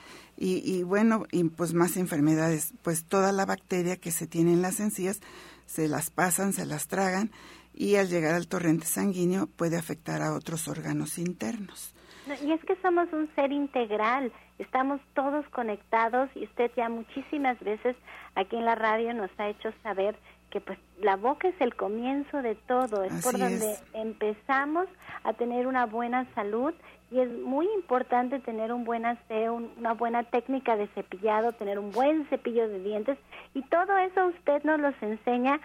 [0.40, 4.62] y, y, bueno, y pues más enfermedades, pues toda la bacteria que se tiene en
[4.62, 5.20] las encías
[5.66, 7.30] se las pasan, se las tragan
[7.74, 11.94] y al llegar al torrente sanguíneo puede afectar a otros órganos internos.
[12.42, 17.96] y es que somos un ser integral, estamos todos conectados y usted ya muchísimas veces
[18.34, 20.16] aquí en la radio nos ha hecho saber
[20.50, 24.86] que pues la boca es el comienzo de todo, es por donde empezamos
[25.24, 26.72] a tener una buena salud
[27.10, 31.90] y es muy importante tener un buen aseo, una buena técnica de cepillado, tener un
[31.90, 33.18] buen cepillo de dientes
[33.54, 35.60] y todo eso usted nos los enseña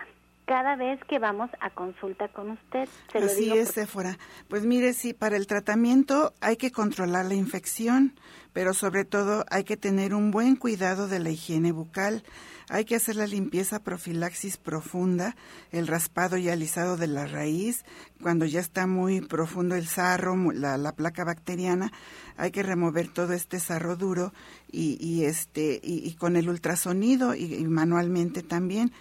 [0.45, 2.87] cada vez que vamos a consulta con usted.
[3.13, 4.17] Así es, Sephora.
[4.49, 8.13] Pues mire, sí, para el tratamiento hay que controlar la infección,
[8.53, 12.23] pero sobre todo hay que tener un buen cuidado de la higiene bucal.
[12.69, 15.35] Hay que hacer la limpieza profilaxis profunda,
[15.71, 17.83] el raspado y alisado de la raíz.
[18.21, 21.91] Cuando ya está muy profundo el sarro, la, placa bacteriana,
[22.37, 24.33] hay que remover todo este sarro duro
[24.71, 28.93] y, este y, con el ultrasonido y manualmente también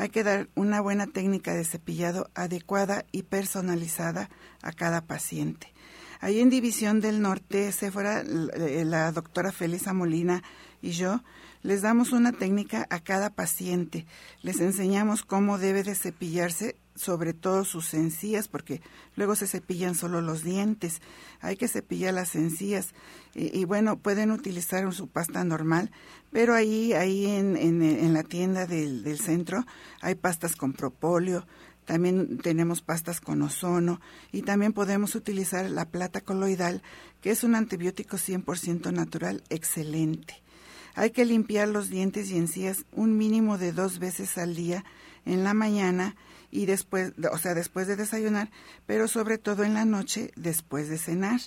[0.00, 4.30] hay que dar una buena técnica de cepillado adecuada y personalizada
[4.62, 5.74] a cada paciente.
[6.20, 10.42] Ahí en División del Norte, Sephora, la doctora Felisa Molina
[10.82, 11.22] y yo
[11.62, 14.06] les damos una técnica a cada paciente.
[14.42, 18.82] Les enseñamos cómo debe de cepillarse sobre todo sus encías, porque
[19.16, 21.00] luego se cepillan solo los dientes.
[21.40, 22.88] Hay que cepillar las encías.
[23.34, 25.90] Y, bueno, pueden utilizar su pasta normal,
[26.32, 29.64] pero ahí, ahí en, en, la tienda del, del centro
[30.00, 31.46] hay pastas con propóleo,
[31.90, 34.00] también tenemos pastas con ozono
[34.30, 36.84] y también podemos utilizar la plata coloidal,
[37.20, 40.40] que es un antibiótico 100% natural excelente.
[40.94, 44.84] Hay que limpiar los dientes y encías un mínimo de dos veces al día,
[45.26, 46.14] en la mañana
[46.52, 48.52] y después, o sea, después de desayunar,
[48.86, 51.40] pero sobre todo en la noche después de cenar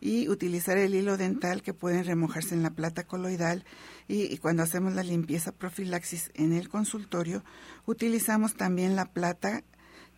[0.00, 3.64] y utilizar el hilo dental que pueden remojarse en la plata coloidal
[4.08, 7.44] y, cuando hacemos la limpieza profilaxis en el consultorio
[7.86, 9.62] utilizamos también la plata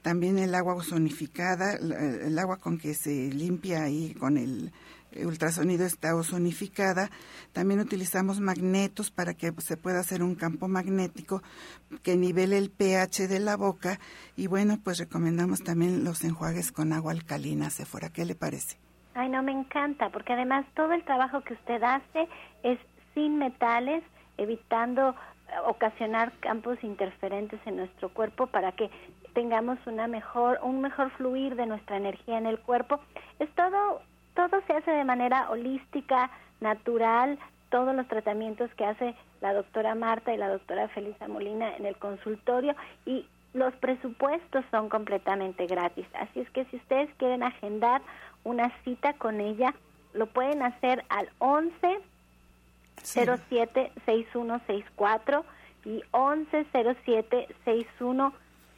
[0.02, 4.72] también el agua ozonificada el agua con que se limpia ahí con el
[5.24, 7.11] ultrasonido está ozonificada.
[7.52, 11.42] También utilizamos magnetos para que se pueda hacer un campo magnético
[12.02, 13.98] que nivele el pH de la boca.
[14.37, 18.11] Y bueno, pues recomendamos también los enjuagues con agua alcalina, Sephora.
[18.11, 18.76] ¿Qué le parece?
[19.14, 22.28] Ay, no, me encanta, porque además todo el trabajo que usted hace
[22.62, 22.78] es
[23.14, 24.04] sin metales,
[24.37, 25.14] evitando
[25.66, 28.90] ocasionar campos interferentes en nuestro cuerpo para que
[29.38, 32.98] tengamos una mejor un mejor fluir de nuestra energía en el cuerpo.
[33.38, 34.03] Es todo
[34.35, 36.29] todo se hace de manera holística,
[36.61, 37.38] natural,
[37.70, 41.96] todos los tratamientos que hace la doctora Marta y la doctora Felisa Molina en el
[41.98, 42.74] consultorio
[43.07, 46.07] y los presupuestos son completamente gratis.
[46.14, 48.03] Así es que si ustedes quieren agendar
[48.42, 49.72] una cita con ella,
[50.14, 52.01] lo pueden hacer al 11
[53.05, 55.44] 07 6164
[55.85, 56.66] y 11
[57.05, 57.48] 07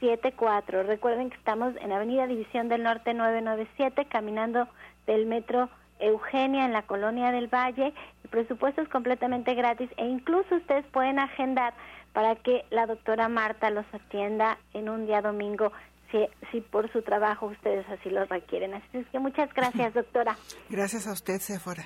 [0.01, 0.83] 6174.
[0.83, 4.67] Recuerden que estamos en Avenida División del Norte 997, caminando
[5.07, 7.93] del metro Eugenia en la colonia del Valle.
[8.23, 11.73] El presupuesto es completamente gratis e incluso ustedes pueden agendar
[12.13, 15.71] para que la doctora Marta los atienda en un día domingo
[16.11, 18.73] si, si por su trabajo ustedes así lo requieren.
[18.73, 20.35] Así es que muchas gracias, doctora.
[20.69, 21.85] Gracias a usted, Sephora.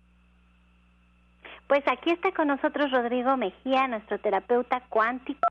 [1.71, 5.47] Pues aquí está con nosotros Rodrigo Mejía, nuestro terapeuta cuántico,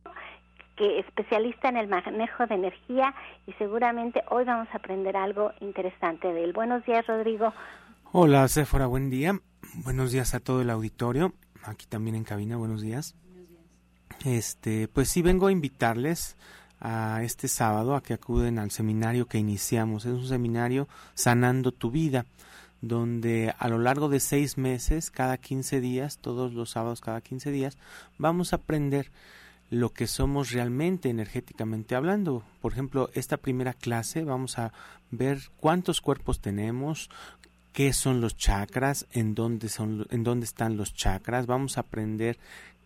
[0.77, 3.15] que especialista en el manejo de energía
[3.47, 6.53] y seguramente hoy vamos a aprender algo interesante de él.
[6.53, 7.55] Buenos días, Rodrigo.
[8.13, 9.41] Hola, Sephora, buen día.
[9.77, 11.33] Buenos días a todo el auditorio.
[11.65, 13.15] Aquí también en cabina, buenos días.
[14.27, 16.37] Este, pues sí vengo a invitarles
[16.81, 20.05] a este sábado a que acuden al seminario que iniciamos.
[20.05, 22.27] Es un seminario Sanando tu vida
[22.81, 27.51] donde a lo largo de seis meses, cada 15 días, todos los sábados cada 15
[27.51, 27.79] días,
[28.19, 29.11] vamos a aprender
[29.71, 32.43] lo que somos realmente energéticamente hablando.
[32.61, 34.73] Por ejemplo, esta primera clase vamos a
[35.11, 37.09] ver cuántos cuerpos tenemos,
[37.73, 41.47] qué son los chakras, en dónde, son, en dónde están los chakras.
[41.47, 42.39] Vamos a aprender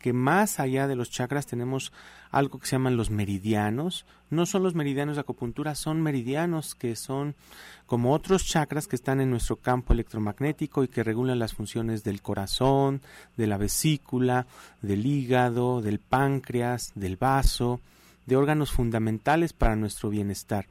[0.04, 1.90] que más allá de los chakras tenemos
[2.30, 4.04] algo que se llaman los meridianos.
[4.28, 7.34] No son los meridianos de acupuntura, son meridianos que son
[7.86, 12.20] como otros chakras que están en nuestro campo electromagnético y que regulan las funciones del
[12.20, 13.00] corazón,
[13.38, 14.46] de la vesícula,
[14.82, 17.80] del hígado, del páncreas, del vaso,
[18.26, 20.66] de órganos fundamentales para nuestro bienestar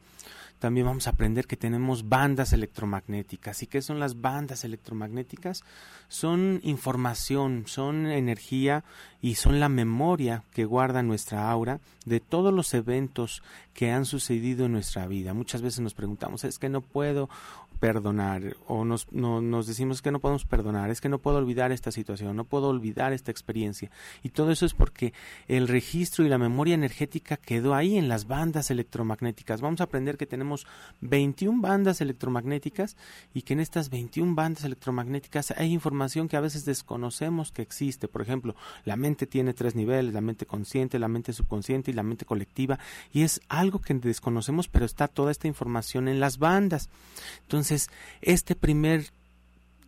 [0.58, 3.62] también vamos a aprender que tenemos bandas electromagnéticas.
[3.62, 5.62] ¿Y qué son las bandas electromagnéticas?
[6.08, 8.84] Son información, son energía
[9.20, 13.42] y son la memoria que guarda nuestra aura de todos los eventos
[13.74, 15.34] que han sucedido en nuestra vida.
[15.34, 17.28] Muchas veces nos preguntamos, es que no puedo
[17.84, 21.92] perdonar o nos, nos decimos que no podemos perdonar, es que no puedo olvidar esta
[21.92, 23.90] situación, no puedo olvidar esta experiencia.
[24.22, 25.12] Y todo eso es porque
[25.48, 29.60] el registro y la memoria energética quedó ahí en las bandas electromagnéticas.
[29.60, 30.66] Vamos a aprender que tenemos
[31.02, 32.96] 21 bandas electromagnéticas
[33.34, 38.08] y que en estas 21 bandas electromagnéticas hay información que a veces desconocemos que existe.
[38.08, 42.02] Por ejemplo, la mente tiene tres niveles, la mente consciente, la mente subconsciente y la
[42.02, 42.78] mente colectiva
[43.12, 46.88] y es algo que desconocemos, pero está toda esta información en las bandas.
[47.42, 47.73] Entonces,
[48.22, 49.06] este primer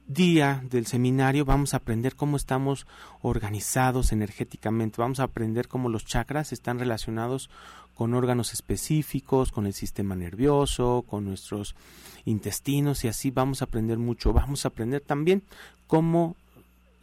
[0.07, 2.87] día del seminario vamos a aprender cómo estamos
[3.23, 7.51] organizados energéticamente, vamos a aprender cómo los chakras están relacionados
[7.97, 11.75] con órganos específicos, con el sistema nervioso, con nuestros
[12.27, 14.35] intestinos y así vamos a aprender mucho.
[14.35, 15.43] Vamos a aprender también
[15.87, 16.37] cómo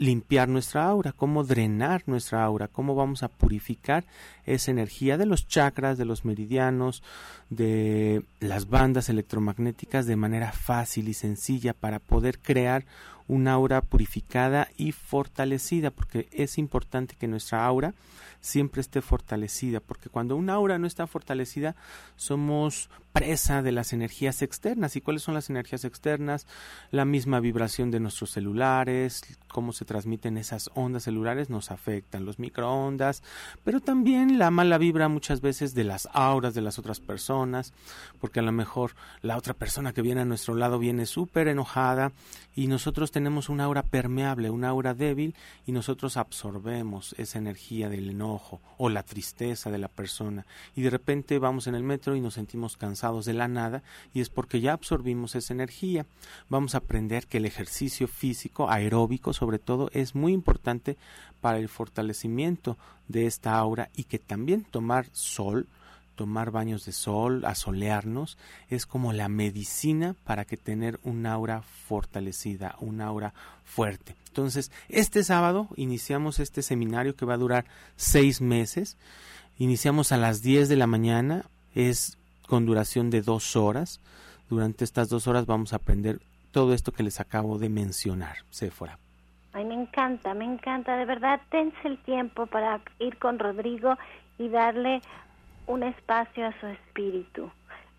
[0.04, 4.04] limpiar nuestra aura, cómo drenar nuestra aura, cómo vamos a purificar
[4.46, 7.04] esa energía de los chakras, de los meridianos,
[7.50, 12.86] de las bandas electromagnéticas de manera fácil y sencilla para poder crear
[13.30, 17.94] una aura purificada y fortalecida, porque es importante que nuestra aura
[18.44, 21.76] siempre esté fortalecida, porque cuando una aura no está fortalecida,
[22.18, 24.96] somos presa de las energías externas.
[24.96, 26.46] ¿Y cuáles son las energías externas?
[26.92, 32.40] La misma vibración de nuestros celulares, cómo se transmiten esas ondas celulares nos afectan, los
[32.40, 33.24] microondas,
[33.64, 37.72] pero también la mala vibra muchas veces de las auras de las otras personas,
[38.20, 42.12] porque a lo mejor la otra persona que viene a nuestro lado viene súper enojada
[42.56, 48.10] y nosotros tenemos una aura permeable, una aura débil y nosotros absorbemos esa energía del
[48.10, 48.33] enojo
[48.78, 52.36] o la tristeza de la persona y de repente vamos en el metro y nos
[52.36, 56.06] sentimos cansados de la nada y es porque ya absorbimos esa energía.
[56.50, 60.98] Vamos a aprender que el ejercicio físico, aeróbico sobre todo, es muy importante
[61.42, 65.68] para el fortalecimiento de esta aura y que también tomar sol,
[66.16, 68.38] tomar baños de sol, asolearnos,
[68.70, 74.16] es como la medicina para que tener un aura fortalecida, un aura fuerte.
[74.28, 78.98] Entonces, este sábado iniciamos este seminario que va a durar seis meses.
[79.58, 81.46] Iniciamos a las 10 de la mañana.
[81.76, 84.00] Es con duración de dos horas.
[84.50, 86.20] Durante estas dos horas vamos a aprender
[86.52, 89.00] todo esto que les acabo de mencionar, Sephora.
[89.54, 93.98] Ay, me encanta, me encanta, de verdad, tense el tiempo para ir con Rodrigo
[94.40, 95.02] y darle
[95.68, 97.52] un espacio a su espíritu.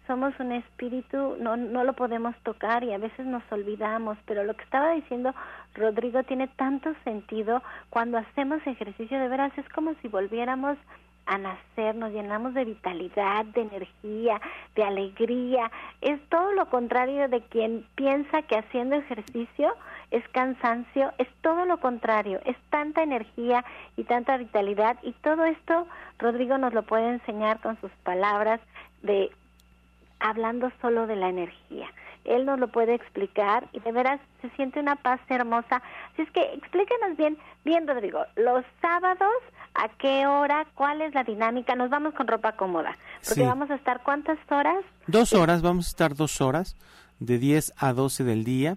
[0.07, 4.55] Somos un espíritu, no, no lo podemos tocar y a veces nos olvidamos, pero lo
[4.55, 5.35] que estaba diciendo
[5.75, 7.63] Rodrigo tiene tanto sentido.
[7.89, 10.77] Cuando hacemos ejercicio, de veras es como si volviéramos
[11.27, 14.41] a nacer, nos llenamos de vitalidad, de energía,
[14.77, 15.71] de alegría.
[16.03, 19.75] Es todo lo contrario de quien piensa que haciendo ejercicio
[20.15, 23.65] es cansancio, es todo lo contrario, es tanta energía
[23.97, 25.87] y tanta vitalidad y todo esto
[26.19, 28.61] Rodrigo nos lo puede enseñar con sus palabras
[29.03, 29.31] de
[30.21, 31.89] hablando solo de la energía.
[32.25, 35.83] Él nos lo puede explicar y de veras se siente una paz hermosa.
[36.13, 39.35] Así es que explíquenos bien, bien Rodrigo, los sábados
[39.77, 40.67] ¿A qué hora?
[40.77, 41.75] ¿Cuál es la dinámica?
[41.75, 42.97] Nos vamos con ropa cómoda.
[43.27, 43.43] Porque Sí.
[43.43, 44.85] vamos a estar cuántas horas?
[45.09, 46.77] Dos horas, vamos a estar dos horas,
[47.19, 48.77] de 10 a 12 del día.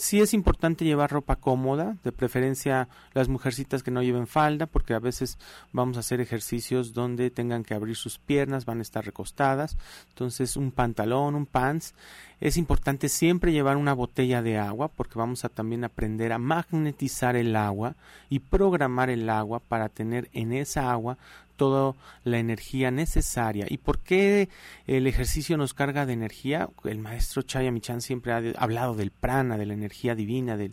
[0.00, 4.94] Sí es importante llevar ropa cómoda, de preferencia las mujercitas que no lleven falda, porque
[4.94, 5.38] a veces
[5.72, 9.76] vamos a hacer ejercicios donde tengan que abrir sus piernas, van a estar recostadas.
[10.10, 11.96] Entonces, un pantalón, un pants.
[12.40, 17.34] Es importante siempre llevar una botella de agua, porque vamos a también aprender a magnetizar
[17.34, 17.96] el agua
[18.30, 21.18] y programar el agua para tener en esa agua
[21.58, 21.94] toda
[22.24, 23.66] la energía necesaria.
[23.68, 24.48] ¿Y por qué
[24.86, 26.70] el ejercicio nos carga de energía?
[26.84, 30.72] El maestro Chaya Michan siempre ha hablado del prana, de la energía divina, del,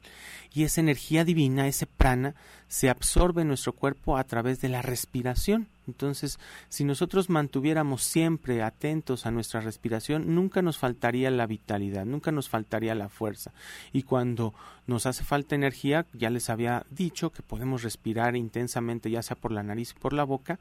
[0.53, 2.35] y esa energía divina, ese prana,
[2.69, 5.67] se absorbe en nuestro cuerpo a través de la respiración.
[5.87, 12.31] Entonces, si nosotros mantuviéramos siempre atentos a nuestra respiración, nunca nos faltaría la vitalidad, nunca
[12.31, 13.51] nos faltaría la fuerza.
[13.93, 14.53] Y cuando
[14.87, 19.51] nos hace falta energía, ya les había dicho que podemos respirar intensamente, ya sea por
[19.51, 20.59] la nariz o por la boca,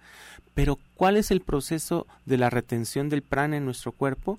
[0.54, 4.38] pero ¿cuál es el proceso de la retención del prana en nuestro cuerpo?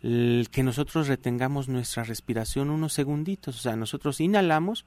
[0.00, 4.86] Que nosotros retengamos nuestra respiración unos segunditos, o sea, nosotros inhalamos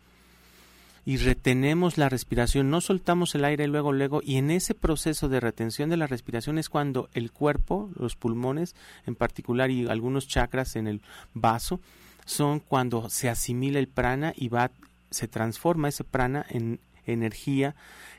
[1.05, 5.39] y retenemos la respiración, no soltamos el aire luego, luego, y en ese proceso de
[5.39, 8.75] retención de la respiración es cuando el cuerpo, los pulmones
[9.05, 11.01] en particular y algunos chakras en el
[11.33, 11.81] vaso,
[12.25, 14.71] son cuando se asimila el prana y va,
[15.09, 17.75] se transforma ese prana en energía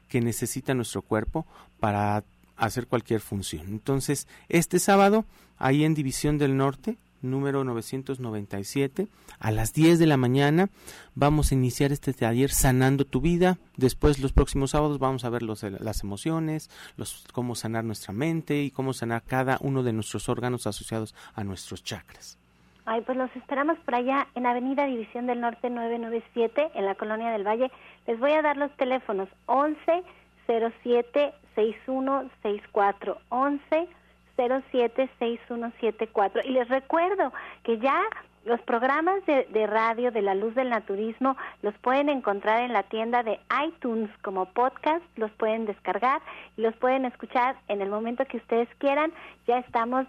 [0.08, 1.46] que necesita nuestro cuerpo
[1.80, 2.22] para
[2.56, 3.66] hacer cualquier función.
[3.68, 5.24] Entonces, este sábado,
[5.56, 9.08] ahí en División del Norte, número 997,
[9.38, 10.68] a las 10 de la mañana,
[11.14, 13.58] vamos a iniciar este taller Sanando tu vida.
[13.76, 18.62] Después, los próximos sábados, vamos a ver los, las emociones, los, cómo sanar nuestra mente
[18.62, 22.38] y cómo sanar cada uno de nuestros órganos asociados a nuestros chakras.
[22.86, 27.30] Ay, pues los esperamos por allá en Avenida División del Norte 997, en la Colonia
[27.30, 27.70] del Valle.
[28.06, 30.04] Les voy a dar los teléfonos 11
[30.46, 33.88] 07 6164 11
[34.36, 37.32] 07 6174 y les recuerdo
[37.62, 38.02] que ya
[38.44, 42.82] los programas de, de, radio de la luz del naturismo los pueden encontrar en la
[42.82, 46.20] tienda de iTunes como podcast, los pueden descargar
[46.56, 49.12] y los pueden escuchar en el momento que ustedes quieran.
[49.46, 50.06] Ya estamos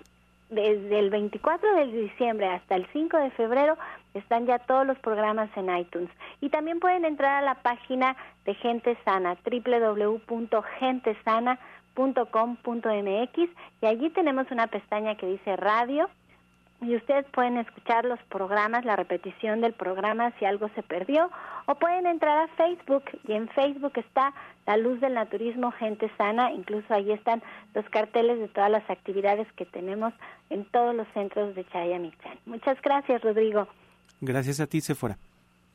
[0.49, 3.77] desde el 24 de diciembre hasta el 5 de febrero
[4.13, 6.09] están ya todos los programas en iTunes.
[6.41, 8.15] Y también pueden entrar a la página
[8.45, 9.35] de Gente Sana,
[11.95, 13.49] www.gentesana.com.mx
[13.81, 16.09] y allí tenemos una pestaña que dice radio
[16.81, 21.31] y ustedes pueden escuchar los programas, la repetición del programa si algo se perdió
[21.67, 24.33] o pueden entrar a Facebook y en Facebook está
[24.67, 27.41] La Luz del Naturismo Gente Sana, incluso ahí están
[27.73, 30.13] los carteles de todas las actividades que tenemos
[30.49, 32.37] en todos los centros de Chayamichán.
[32.45, 33.67] Muchas gracias, Rodrigo.
[34.21, 35.17] Gracias a ti, Sephora.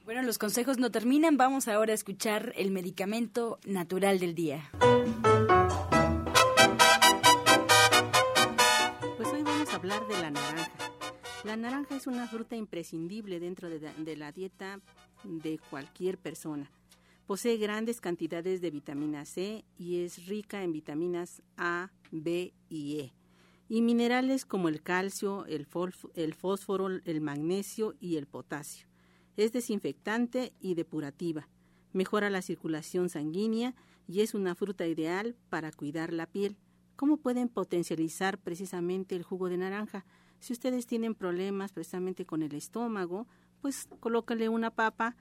[0.05, 4.71] Bueno, los consejos no terminan, vamos ahora a escuchar el medicamento natural del día.
[9.91, 10.71] De la naranja.
[11.43, 14.81] La naranja es una fruta imprescindible dentro de, la dieta
[15.25, 16.71] de cualquier persona.
[17.27, 23.13] Posee grandes cantidades de vitamina C y es rica en vitaminas A, B y E.
[23.69, 28.87] Y minerales como el calcio, el fósforo, el magnesio y el potasio.
[29.37, 31.49] Es desinfectante y depurativa.
[31.93, 33.75] Mejora la circulación sanguínea
[34.07, 36.57] y es una fruta ideal para cuidar la piel.
[37.01, 40.05] ¿Cómo pueden potencializar precisamente el jugo de naranja?
[40.39, 43.27] Si ustedes tienen problemas precisamente con el estómago,
[43.63, 45.17] pues colócale una papa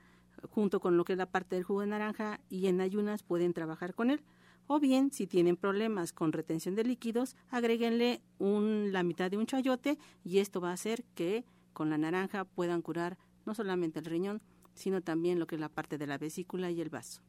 [0.49, 3.53] junto con lo que es la parte del jugo de naranja y en ayunas pueden
[3.53, 4.21] trabajar con él.
[4.67, 9.97] O bien, si tienen problemas con retención de líquidos, agréguenle la mitad de un chayote
[10.25, 14.41] y esto va a hacer que con la naranja puedan curar no solamente el riñón,
[14.73, 17.21] sino también lo que es la parte de la vesícula y el vaso.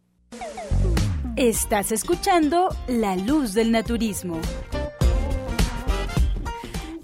[1.37, 4.41] Estás escuchando La Luz del Naturismo.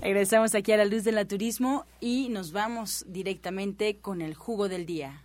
[0.00, 4.84] Regresamos aquí a la luz del naturismo y nos vamos directamente con el jugo del
[4.84, 5.22] día.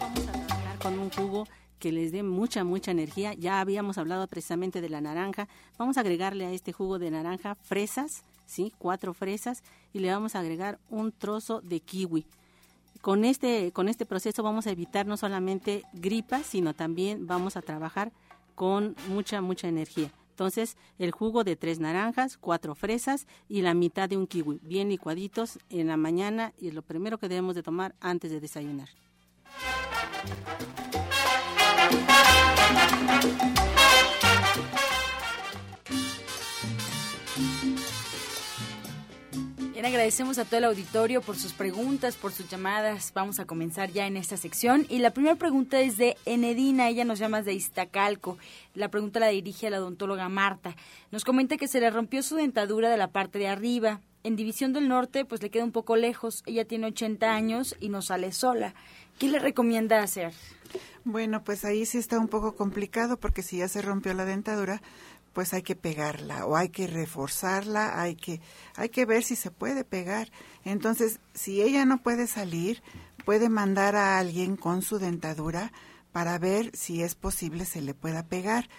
[0.00, 1.46] Vamos a trabajar con un jugo
[1.78, 3.34] que les dé mucha, mucha energía.
[3.34, 5.48] Ya habíamos hablado precisamente de la naranja.
[5.78, 8.72] Vamos a agregarle a este jugo de naranja fresas, ¿sí?
[8.78, 12.26] Cuatro fresas y le vamos a agregar un trozo de kiwi.
[13.06, 17.62] Con este, con este proceso vamos a evitar no solamente gripas, sino también vamos a
[17.62, 18.10] trabajar
[18.56, 20.10] con mucha, mucha energía.
[20.30, 24.88] Entonces, el jugo de tres naranjas, cuatro fresas y la mitad de un kiwi, bien
[24.88, 28.88] licuaditos en la mañana y es lo primero que debemos de tomar antes de desayunar.
[39.76, 43.12] Bien, agradecemos a todo el auditorio por sus preguntas, por sus llamadas.
[43.14, 44.86] Vamos a comenzar ya en esta sección.
[44.88, 48.38] Y la primera pregunta es de Enedina, ella nos llama de Iztacalco.
[48.72, 50.74] La pregunta la dirige a la odontóloga Marta.
[51.10, 54.00] Nos comenta que se le rompió su dentadura de la parte de arriba.
[54.24, 56.42] En División del Norte, pues le queda un poco lejos.
[56.46, 58.74] Ella tiene 80 años y no sale sola.
[59.18, 60.32] ¿Qué le recomienda hacer?
[61.04, 64.80] Bueno, pues ahí sí está un poco complicado porque si ya se rompió la dentadura,
[65.36, 68.40] pues hay que pegarla o hay que reforzarla, hay que,
[68.74, 70.30] hay que ver si se puede pegar.
[70.64, 72.82] Entonces, si ella no puede salir,
[73.26, 75.74] puede mandar a alguien con su dentadura
[76.10, 78.70] para ver si es posible se le pueda pegar.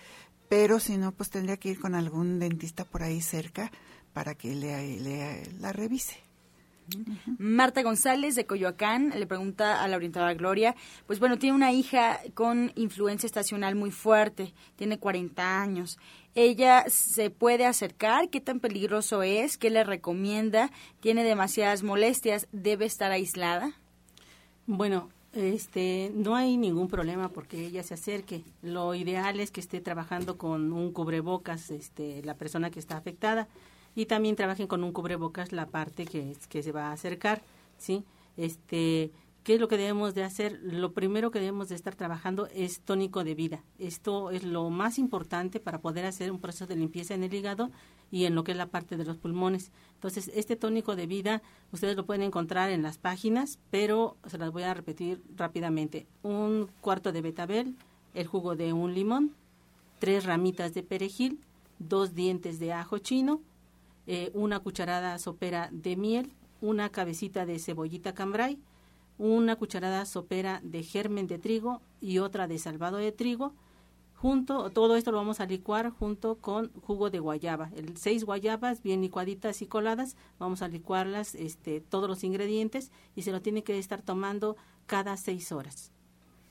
[0.49, 3.71] Pero si no, pues tendría que ir con algún dentista por ahí cerca
[4.11, 6.27] para que le, le la revise.
[7.37, 12.19] Marta González de Coyoacán le pregunta a la orientadora Gloria, pues bueno, tiene una hija
[12.33, 15.99] con influencia estacional muy fuerte, tiene 40 años.
[16.39, 20.69] Ella se puede acercar, qué tan peligroso es, qué le recomienda,
[20.99, 23.71] tiene demasiadas molestias, debe estar aislada.
[24.67, 28.43] Bueno, este, no hay ningún problema porque ella se acerque.
[28.61, 33.47] Lo ideal es que esté trabajando con un cubrebocas, este, la persona que está afectada
[33.95, 37.41] y también trabajen con un cubrebocas la parte que, que se va a acercar,
[37.79, 38.03] ¿sí?
[38.37, 39.09] Este,
[39.47, 40.59] ¿Qué es lo que debemos de hacer?
[40.61, 43.63] Lo primero que debemos de estar trabajando es tónico de vida.
[43.79, 47.71] Esto es lo más importante para poder hacer un proceso de limpieza en el hígado
[48.11, 49.71] y en lo que es la parte de los pulmones.
[49.93, 51.41] Entonces, este tónico de vida
[51.71, 56.07] ustedes lo pueden encontrar en las páginas, pero se las voy a repetir rápidamente.
[56.23, 57.77] Un cuarto de betabel,
[58.15, 59.33] el jugo de un limón,
[59.99, 61.39] tres ramitas de perejil,
[61.79, 63.39] dos dientes de ajo chino,
[64.07, 68.59] eh, una cucharada sopera de miel, una cabecita de cebollita cambray,
[69.17, 73.53] una cucharada sopera de germen de trigo y otra de salvado de trigo.
[74.15, 77.69] Junto, todo esto lo vamos a licuar junto con jugo de guayaba.
[77.75, 83.21] El, seis guayabas bien licuaditas y coladas, vamos a licuarlas, este, todos los ingredientes y
[83.21, 84.57] se lo tiene que estar tomando
[84.87, 85.91] cada seis horas.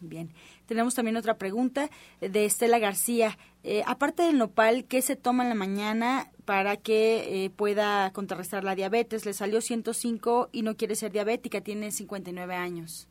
[0.00, 0.30] Bien,
[0.66, 1.88] tenemos también otra pregunta
[2.20, 3.38] de Estela García.
[3.64, 8.62] Eh, aparte del nopal, ¿qué se toma en la mañana para que eh, pueda contrarrestar
[8.62, 9.24] la diabetes?
[9.24, 13.08] Le salió 105 y no quiere ser diabética, tiene 59 años.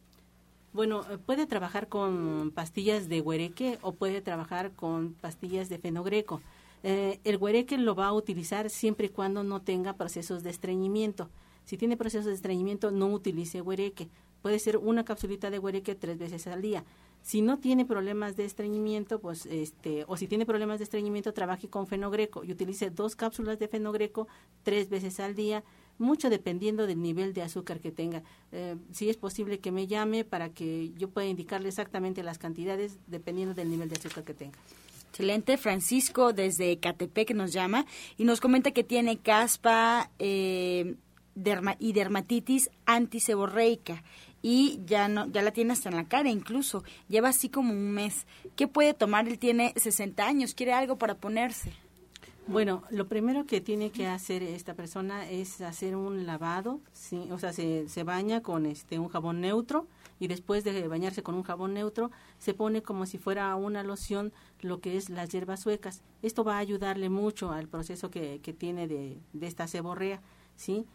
[0.73, 6.41] Bueno, eh, puede trabajar con pastillas de huereque o puede trabajar con pastillas de fenogreco.
[6.83, 11.31] el huereque lo va a utilizar siempre y cuando no tenga procesos de estreñimiento.
[11.63, 14.07] Si tiene procesos de estreñimiento, no utilice huereque
[14.46, 16.84] puede ser una capsulita de huereque tres veces al día.
[17.24, 21.68] Si no tiene problemas de estreñimiento, pues este, o si tiene problemas de estreñimiento, trabaje
[21.68, 24.28] con fenogreco y utilice dos cápsulas de fenogreco
[24.62, 25.64] tres veces al día,
[25.98, 28.22] mucho dependiendo del nivel de azúcar que tenga.
[28.52, 33.00] Eh, si es posible que me llame para que yo pueda indicarle exactamente las cantidades
[33.08, 34.60] dependiendo del nivel de azúcar que tenga.
[35.10, 35.58] Excelente.
[35.58, 40.98] Francisco desde Catepec nos llama y nos comenta que tiene caspa eh,
[41.80, 44.04] y dermatitis antiseborreica
[44.48, 46.84] y ya no ya la tiene hasta en la cara incluso.
[47.10, 48.28] Lleva así como un mes.
[48.56, 51.74] Qué puede tomar él tiene 60 años quiere algo para ponerse.
[52.46, 57.39] Bueno lo primero que tiene que hacer esta persona es hacer un lavado sí o
[57.39, 59.88] sea se, se baña con este un jabón neutro
[60.20, 64.32] y después de bañarse con un jabón neutro se pone como si fuera una loción
[64.62, 66.04] lo que es las hierbas suecas.
[66.22, 70.22] Esto va a ayudarle mucho al proceso que, que tiene de, de esta seborrea
[70.56, 70.86] sí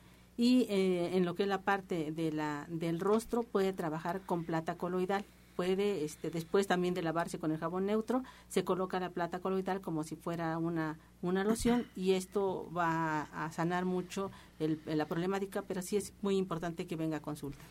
[0.41, 4.45] y eh, en lo que es la parte de la, del rostro puede trabajar con
[4.45, 5.23] plata coloidal.
[5.55, 9.83] Puede, este, después también de lavarse con el jabón neutro, se coloca la plata coloidal
[9.83, 15.61] como si fuera una, una loción y esto va a sanar mucho el, la problemática,
[15.61, 17.63] pero sí es muy importante que venga a consulta.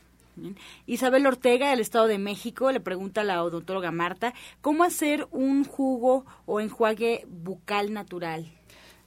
[0.85, 5.65] Isabel Ortega, del Estado de México, le pregunta a la odontóloga Marta, ¿cómo hacer un
[5.65, 8.45] jugo o enjuague bucal natural?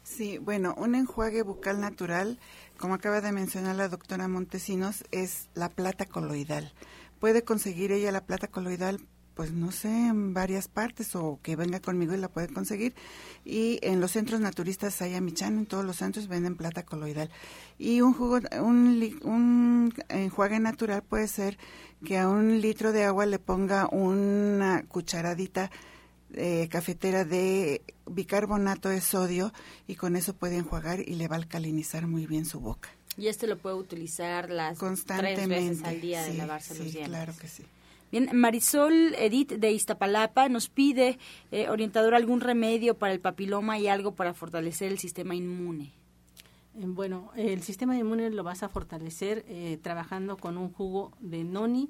[0.03, 2.39] Sí, bueno, un enjuague bucal natural
[2.79, 6.73] como acaba de mencionar la doctora Montesinos, es la plata coloidal.
[7.21, 9.01] Puede conseguir ella la plata coloidal,
[9.35, 12.95] pues no sé, en varias partes o que venga conmigo y la puede conseguir.
[13.45, 17.31] Y en los centros naturistas Sayamichan, en todos los centros venden plata coloidal.
[17.79, 21.59] Y un jugo, un, un enjuague natural puede ser
[22.05, 25.71] que a un litro de agua le ponga una cucharadita
[26.35, 29.53] eh, cafetera de bicarbonato de sodio
[29.87, 32.91] y con eso puede enjuagar y le va a alcalinizar muy bien su boca.
[33.17, 37.09] Y este lo puede utilizar las tres veces al día de lavarse los dientes.
[37.09, 37.65] claro que sí.
[38.11, 41.19] Bien, Marisol Edith de Iztapalapa nos pide,
[41.51, 45.93] eh, orientador, algún remedio para el papiloma y algo para fortalecer el sistema inmune.
[46.75, 51.45] Eh, bueno, el sistema inmune lo vas a fortalecer eh, trabajando con un jugo de
[51.45, 51.89] noni,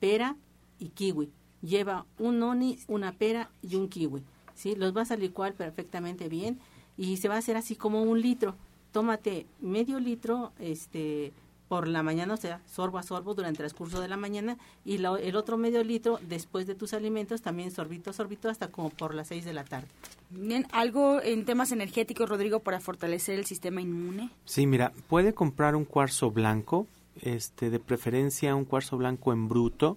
[0.00, 0.36] pera
[0.78, 1.30] y kiwi
[1.62, 4.22] lleva un noni, una pera y un kiwi.
[4.54, 4.74] ¿sí?
[4.76, 6.58] Los vas a licuar perfectamente bien
[6.96, 8.56] y se va a hacer así como un litro.
[8.92, 11.32] tómate medio litro este
[11.72, 14.96] por la mañana, o sea, sorbo a sorbo durante el transcurso de la mañana y
[14.96, 19.14] el otro medio litro después de tus alimentos, también sorbito a sorbito hasta como por
[19.14, 19.88] las 6 de la tarde.
[20.28, 24.28] Bien, ¿algo en temas energéticos, Rodrigo, para fortalecer el sistema inmune?
[24.44, 26.86] Sí, mira, puede comprar un cuarzo blanco,
[27.22, 29.96] este, de preferencia un cuarzo blanco en bruto,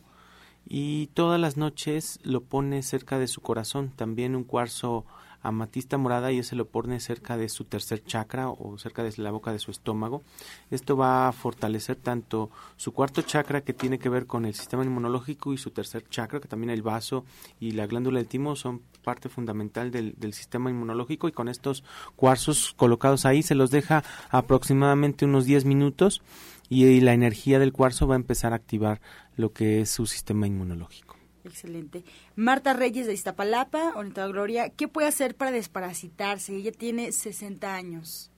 [0.68, 5.06] y todas las noches lo pone cerca de su corazón, también un cuarzo
[5.46, 9.30] amatista morada y ese lo pone cerca de su tercer chakra o cerca de la
[9.30, 10.24] boca de su estómago.
[10.72, 14.84] Esto va a fortalecer tanto su cuarto chakra que tiene que ver con el sistema
[14.84, 17.26] inmunológico y su tercer chakra, que también el vaso
[17.60, 21.28] y la glándula del timo son parte fundamental del, del sistema inmunológico.
[21.28, 21.84] Y con estos
[22.16, 26.24] cuarzos colocados ahí se los deja aproximadamente unos 10 minutos
[26.70, 29.02] y la energía del cuarzo va a empezar a activar
[29.36, 31.16] lo que es su sistema inmunológico.
[31.44, 32.04] Excelente.
[32.36, 36.56] Marta Reyes de Iztapalapa, orientada Gloria, ¿qué puede hacer para desparasitarse?
[36.56, 38.32] Ella tiene 60 años.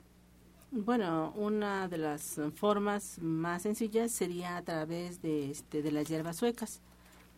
[0.71, 6.35] Bueno, una de las formas más sencillas sería a través de, este, de las hierbas
[6.35, 6.81] suecas.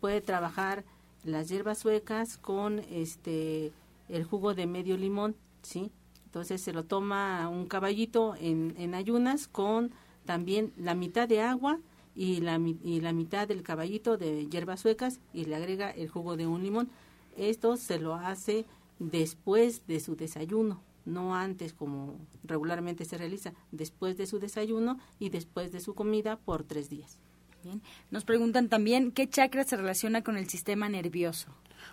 [0.02, 0.84] Puede trabajar
[1.24, 3.72] las hierbas suecas con este
[4.08, 5.92] el jugo de medio limón, ¿sí?
[6.26, 9.92] Entonces se lo toma un caballito en, en ayunas con
[10.30, 11.80] también la mitad de agua
[12.14, 16.38] y la, y la mitad del caballito de hierbas suecas y le agrega el jugo
[16.38, 16.88] de un limón.
[17.36, 18.66] Esto se lo hace
[19.00, 25.30] después de su desayuno, no antes como regularmente se realiza, después de su desayuno y
[25.30, 27.18] después de su comida por tres días.
[27.64, 27.82] Bien.
[28.12, 31.48] Nos preguntan también qué chakra se relaciona con el sistema nervioso.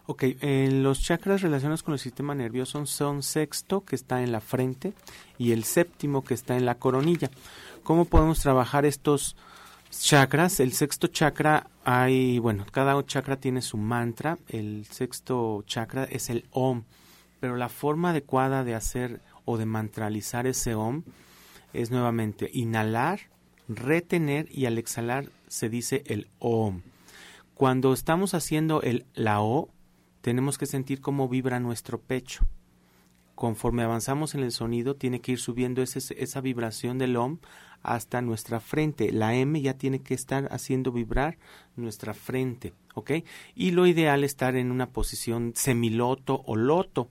[0.07, 4.93] Ok, los chakras relacionados con el sistema nervioso son sexto, que está en la frente,
[5.39, 7.31] y el séptimo, que está en la coronilla.
[7.87, 9.37] ¿Cómo podemos trabajar estos
[9.91, 10.59] chakras.
[10.59, 14.39] El sexto chakra hay, bueno, cada chakra tiene su mantra.
[14.49, 16.83] El sexto chakra es el OM,
[17.39, 21.05] pero la forma adecuada de hacer o de mantralizar ese OM
[21.73, 23.21] es nuevamente inhalar,
[23.69, 26.83] retener y al exhalar se dice el OM.
[27.55, 29.71] Cuando estamos haciendo el la O,
[30.23, 32.47] tenemos que sentir cómo vibra nuestro pecho.
[33.37, 37.39] Conforme avanzamos en el sonido, tiene que ir subiendo esa vibración del OM
[37.83, 39.13] hasta nuestra frente.
[39.13, 41.39] La M ya tiene que estar haciendo vibrar
[41.77, 43.13] nuestra frente, ¿ok?
[43.55, 47.09] Y lo ideal es estar en una posición semiloto o loto.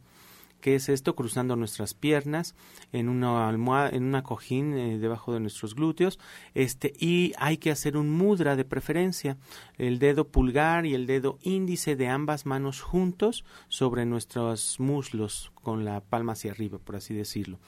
[0.61, 1.15] ¿Qué es esto?
[1.15, 2.55] Cruzando nuestras piernas
[2.91, 6.17] en una almohada, en una cojín eh, debajo de nuestros glúteos,
[6.55, 9.37] este, y hay que hacer un mudra de preferencia,
[9.77, 15.85] el dedo pulgar y el dedo índice de ambas manos juntos sobre nuestros muslos con
[15.85, 17.59] la palma hacia arriba, por así decirlo.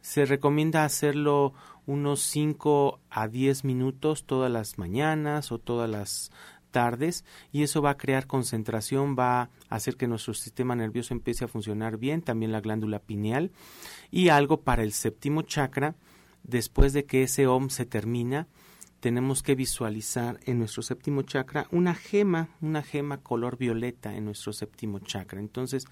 [0.00, 1.52] Se recomienda hacerlo
[1.90, 6.30] unos 5 a 10 minutos todas las mañanas o todas las
[6.70, 11.44] tardes y eso va a crear concentración, va a hacer que nuestro sistema nervioso empiece
[11.44, 13.50] a funcionar bien, también la glándula pineal
[14.12, 15.96] y algo para el séptimo chakra,
[16.44, 18.46] después de que ese OM se termina,
[19.00, 24.52] tenemos que visualizar en nuestro séptimo chakra una gema, una gema color violeta en nuestro
[24.52, 25.40] séptimo chakra.
[25.40, 25.86] Entonces,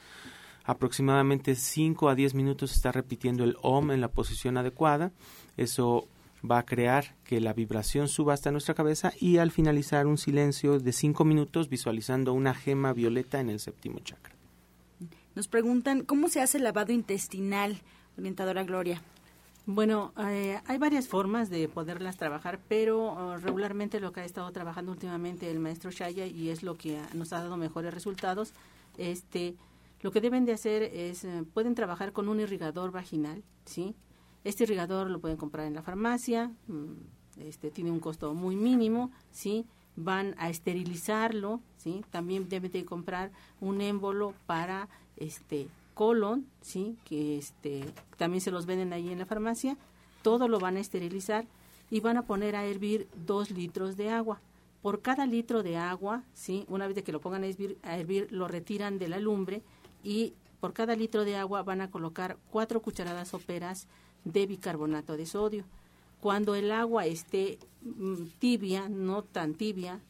[0.69, 5.13] aproximadamente 5 a 10 minutos está repitiendo el OM en la posición adecuada.
[5.57, 6.07] Eso
[6.49, 10.79] va a crear que la vibración suba hasta nuestra cabeza y al finalizar un silencio
[10.79, 14.35] de 5 minutos visualizando una gema violeta en el séptimo chakra.
[15.35, 17.81] Nos preguntan cómo se hace el lavado intestinal,
[18.19, 19.01] orientadora Gloria.
[19.65, 24.51] Bueno, eh, hay varias formas de poderlas trabajar, pero uh, regularmente lo que ha estado
[24.53, 28.53] trabajando últimamente el maestro Shaya y es lo que nos ha dado mejores resultados,
[28.99, 29.55] este,
[30.01, 33.95] lo que deben de hacer es, eh, pueden trabajar con un irrigador vaginal, ¿sí?
[34.45, 39.11] Este irrigador lo pueden comprar en la farmacia, mm, este tiene un costo muy mínimo,
[39.31, 39.67] ¿sí?
[39.97, 42.05] Van a esterilizarlo, ¿sí?
[42.11, 46.97] También deben de comprar un émbolo para este colon, ¿sí?
[47.05, 47.85] Que este
[48.17, 49.77] también se los venden ahí en la farmacia.
[50.23, 51.47] Todo lo van a esterilizar
[51.91, 54.41] y van a poner a hervir dos litros de agua.
[54.83, 56.65] Por cada litro de agua, ¿sí?
[56.69, 59.63] Una vez de que lo pongan a hervir, a hervir lo retiran de la lumbre
[60.09, 63.89] y por cada litro de agua van a colocar cuatro cucharadas soperas
[64.25, 65.65] de bicarbonato de sodio.
[66.23, 70.01] Cuando el agua esté mm, tibia, no tan tibia,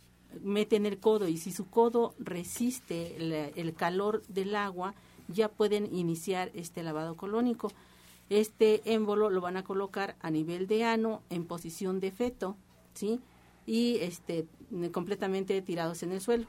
[0.40, 3.16] meten el codo y si su codo resiste
[3.56, 4.94] el, calor del agua,
[5.26, 7.72] ya pueden iniciar este lavado colónico.
[8.30, 12.56] Este émbolo lo van a colocar a nivel de ano en posición de feto,
[12.94, 13.18] ¿sí?
[13.66, 14.46] Y este
[14.92, 16.46] completamente tirados en el suelo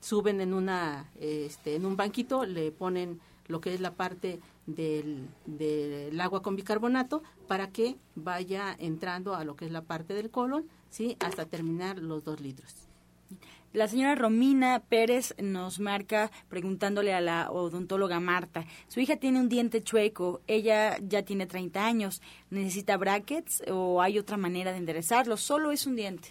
[0.00, 5.26] suben en una este, en un banquito le ponen lo que es la parte del,
[5.46, 10.30] del, agua con bicarbonato para que vaya entrando a lo que es la parte del
[10.30, 12.74] colon sí hasta terminar los dos litros
[13.72, 19.48] La señora Romina Pérez nos marca preguntándole a la odontóloga Marta, su hija tiene un
[19.48, 25.36] diente chueco, ella ya tiene 30 años, ¿necesita brackets o hay otra manera de enderezarlo?
[25.36, 26.30] Solo es un diente.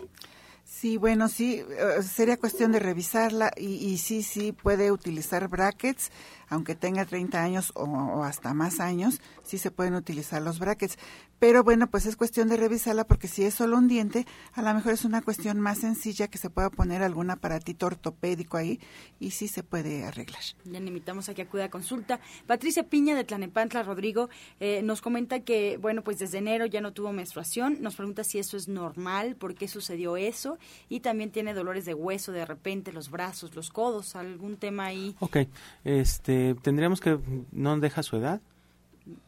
[0.69, 6.11] Sí, bueno, sí, eh, sería cuestión de revisarla y, y sí, sí, puede utilizar brackets,
[6.49, 10.97] aunque tenga 30 años o, o hasta más años, sí se pueden utilizar los brackets.
[11.39, 14.73] Pero bueno, pues es cuestión de revisarla porque si es solo un diente, a lo
[14.73, 18.79] mejor es una cuestión más sencilla que se pueda poner algún aparatito ortopédico ahí
[19.19, 20.41] y sí se puede arreglar.
[20.65, 22.19] Ya le invitamos a que acuda a consulta.
[22.47, 24.29] Patricia Piña de Tlanepantla, Rodrigo,
[24.59, 27.81] eh, nos comenta que, bueno, pues desde enero ya no tuvo menstruación.
[27.81, 30.57] Nos pregunta si eso es normal, por qué sucedió eso.
[30.89, 35.15] Y también tiene dolores de hueso de repente, los brazos, los codos, algún tema ahí.
[35.19, 35.37] Ok,
[35.83, 37.19] este, tendríamos que,
[37.51, 38.41] ¿no deja su edad?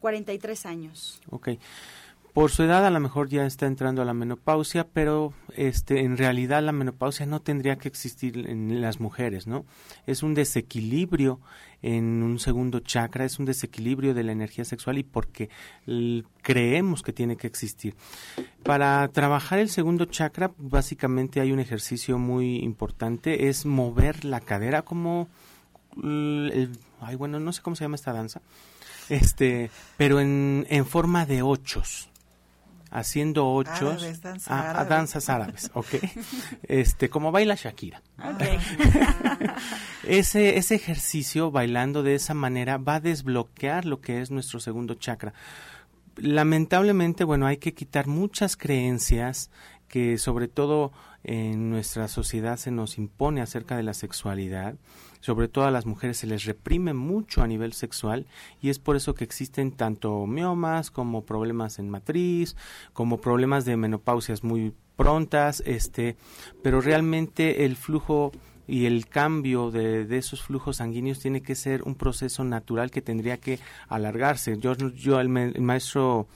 [0.00, 1.20] 43 años.
[1.30, 1.50] Ok.
[2.32, 6.16] Por su edad a lo mejor ya está entrando a la menopausia, pero este en
[6.16, 9.66] realidad la menopausia no tendría que existir en las mujeres, ¿no?
[10.06, 11.40] Es un desequilibrio
[11.82, 15.50] en un segundo chakra, es un desequilibrio de la energía sexual y porque
[16.42, 17.96] creemos que tiene que existir.
[18.62, 24.82] Para trabajar el segundo chakra, básicamente hay un ejercicio muy importante, es mover la cadera
[24.82, 25.28] como
[27.00, 28.40] ay bueno, no sé cómo se llama esta danza.
[29.10, 32.10] Este, pero en, en forma de ochos
[32.90, 35.86] haciendo ochos Árabes, danza ah, ah, danzas árabes, ¿ok?
[36.64, 38.02] Este, como baila Shakira.
[40.04, 44.94] ese, ese ejercicio bailando de esa manera va a desbloquear lo que es nuestro segundo
[44.94, 45.32] chakra.
[46.16, 49.50] Lamentablemente, bueno, hay que quitar muchas creencias
[49.88, 50.92] que sobre todo
[51.22, 54.74] en nuestra sociedad se nos impone acerca de la sexualidad.
[55.20, 58.26] Sobre todo a las mujeres se les reprime mucho a nivel sexual
[58.60, 62.56] y es por eso que existen tanto miomas como problemas en matriz,
[62.92, 66.16] como problemas de menopausias muy prontas, este,
[66.62, 68.32] pero realmente el flujo
[68.66, 73.02] y el cambio de, de esos flujos sanguíneos tiene que ser un proceso natural que
[73.02, 73.58] tendría que
[73.88, 74.58] alargarse.
[74.58, 76.28] Yo, yo el, el maestro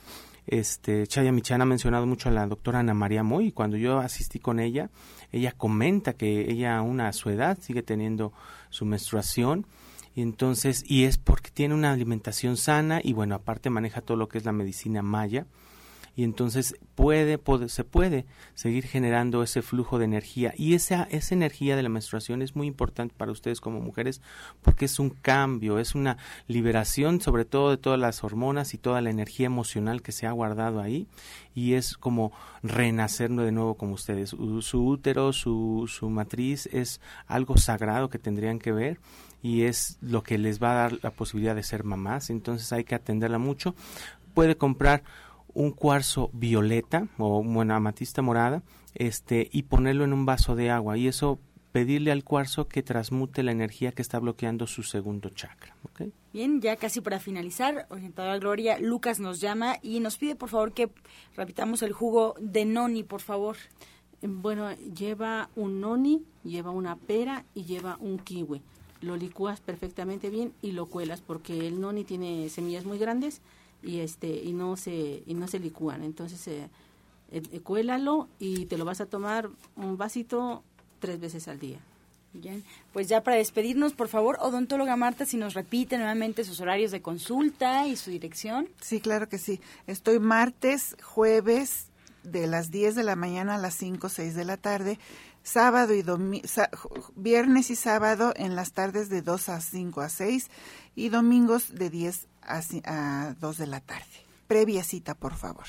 [0.47, 4.39] este Chaya Michan ha mencionado mucho a la doctora Ana María Moy cuando yo asistí
[4.39, 4.89] con ella,
[5.31, 8.33] ella comenta que ella aún a su edad sigue teniendo
[8.69, 9.65] su menstruación.
[10.13, 14.29] Y entonces y es porque tiene una alimentación sana y bueno, aparte maneja todo lo
[14.29, 15.45] que es la medicina maya
[16.15, 21.75] y entonces puede, se puede seguir generando ese flujo de energía y esa esa energía
[21.75, 24.21] de la menstruación es muy importante para ustedes como mujeres
[24.61, 29.01] porque es un cambio, es una liberación sobre todo de todas las hormonas y toda
[29.01, 31.07] la energía emocional que se ha guardado ahí
[31.53, 32.31] y es como
[32.63, 34.33] renacer de nuevo como ustedes.
[34.33, 38.99] U- Su útero, su, su matriz es algo sagrado que tendrían que ver
[39.41, 42.83] y es lo que les va a dar la posibilidad de ser mamás, entonces hay
[42.83, 43.75] que atenderla mucho.
[44.33, 45.03] Puede comprar
[45.55, 48.61] un cuarzo violeta o bueno, amatista morada,
[48.93, 51.39] este y ponerlo en un vaso de agua y eso
[51.71, 56.09] pedirle al cuarzo que transmute la energía que está bloqueando su segundo chakra, ¿ok?
[56.31, 60.73] Bien, ya casi para finalizar, orientadora Gloria, Lucas nos llama y nos pide por favor
[60.73, 60.89] que
[61.35, 63.57] repitamos el jugo de noni, por favor.
[64.21, 68.61] Bueno, lleva un noni, lleva una pera y lleva un kiwi.
[69.01, 73.41] Lo licúas perfectamente bien y lo cuelas porque el noni tiene semillas muy grandes
[73.85, 76.03] y este y no se y no se licúan.
[76.03, 76.69] Entonces eh,
[77.31, 80.63] eh, eh, cuélalo y te lo vas a tomar un vasito
[80.99, 81.79] tres veces al día.
[82.33, 86.91] Bien, pues ya para despedirnos, por favor, odontóloga Marta, si nos repite nuevamente sus horarios
[86.91, 88.67] de consulta y su dirección.
[88.81, 89.61] Sí, claro que sí.
[89.87, 91.85] Estoy martes, jueves,
[92.23, 94.99] de las 10 de la mañana a las 5 o 6 de la tarde,
[95.43, 100.01] sábado y domi sa- ju- viernes y sábado en las tardes de 2 a 5
[100.01, 100.49] a 6
[100.95, 104.05] y domingos de 10 a, a 2 de la tarde.
[104.47, 105.65] Previa cita, por favor.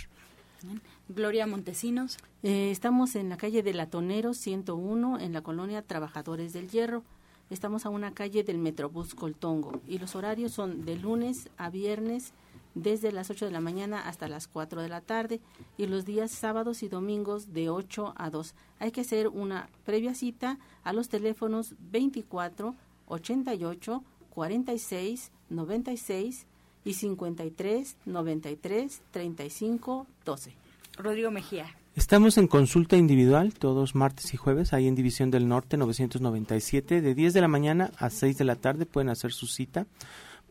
[1.09, 2.19] Gloria Montesinos.
[2.43, 7.03] Eh, estamos en la calle de Latonero 101 en la colonia Trabajadores del Hierro.
[7.49, 12.33] Estamos a una calle del Metrobús Coltongo y los horarios son de lunes a viernes
[12.75, 15.41] desde las 8 de la mañana hasta las 4 de la tarde
[15.79, 18.55] y los días sábados y domingos de 8 a 2.
[18.81, 22.75] Hay que hacer una previa cita a los teléfonos 24
[23.07, 24.03] 88
[24.37, 26.47] 46 96
[26.85, 30.53] y 53 93 35 12.
[30.99, 31.75] Rodrigo Mejía.
[31.95, 37.15] Estamos en consulta individual todos martes y jueves, ahí en División del Norte 997, de
[37.15, 39.87] 10 de la mañana a 6 de la tarde pueden hacer su cita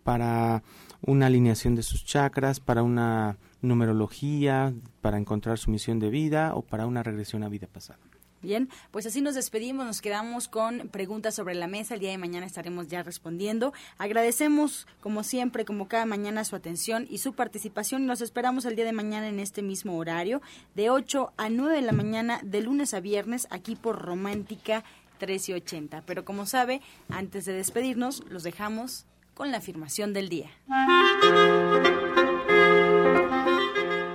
[0.03, 0.63] para
[1.01, 6.63] una alineación de sus chakras, para una numerología, para encontrar su misión de vida o
[6.63, 7.99] para una regresión a vida pasada.
[8.45, 11.95] Bien, pues así nos despedimos, nos quedamos con preguntas sobre la mesa.
[11.95, 13.73] El día de mañana estaremos ya respondiendo.
[13.97, 18.03] Agradecemos, como siempre, como cada mañana, su atención y su participación.
[18.03, 20.43] Y nos esperamos el día de mañana en este mismo horario,
[20.75, 24.83] de 8 a 9 de la mañana, de lunes a viernes, aquí por Romántica
[25.19, 26.03] 1380.
[26.05, 30.51] Pero como sabe, antes de despedirnos, los dejamos con la afirmación del día.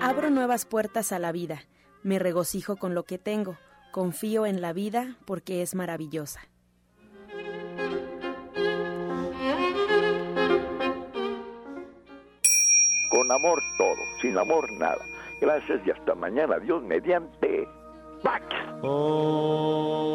[0.01, 1.64] Abro nuevas puertas a la vida,
[2.05, 3.59] me regocijo con lo que tengo,
[3.91, 6.41] confío en la vida porque es maravillosa.
[13.11, 15.05] Con amor todo, sin amor nada.
[15.41, 16.59] Gracias y hasta mañana.
[16.59, 17.66] Dios mediante.
[18.22, 18.45] ¡Pax!
[18.82, 20.11] Oh.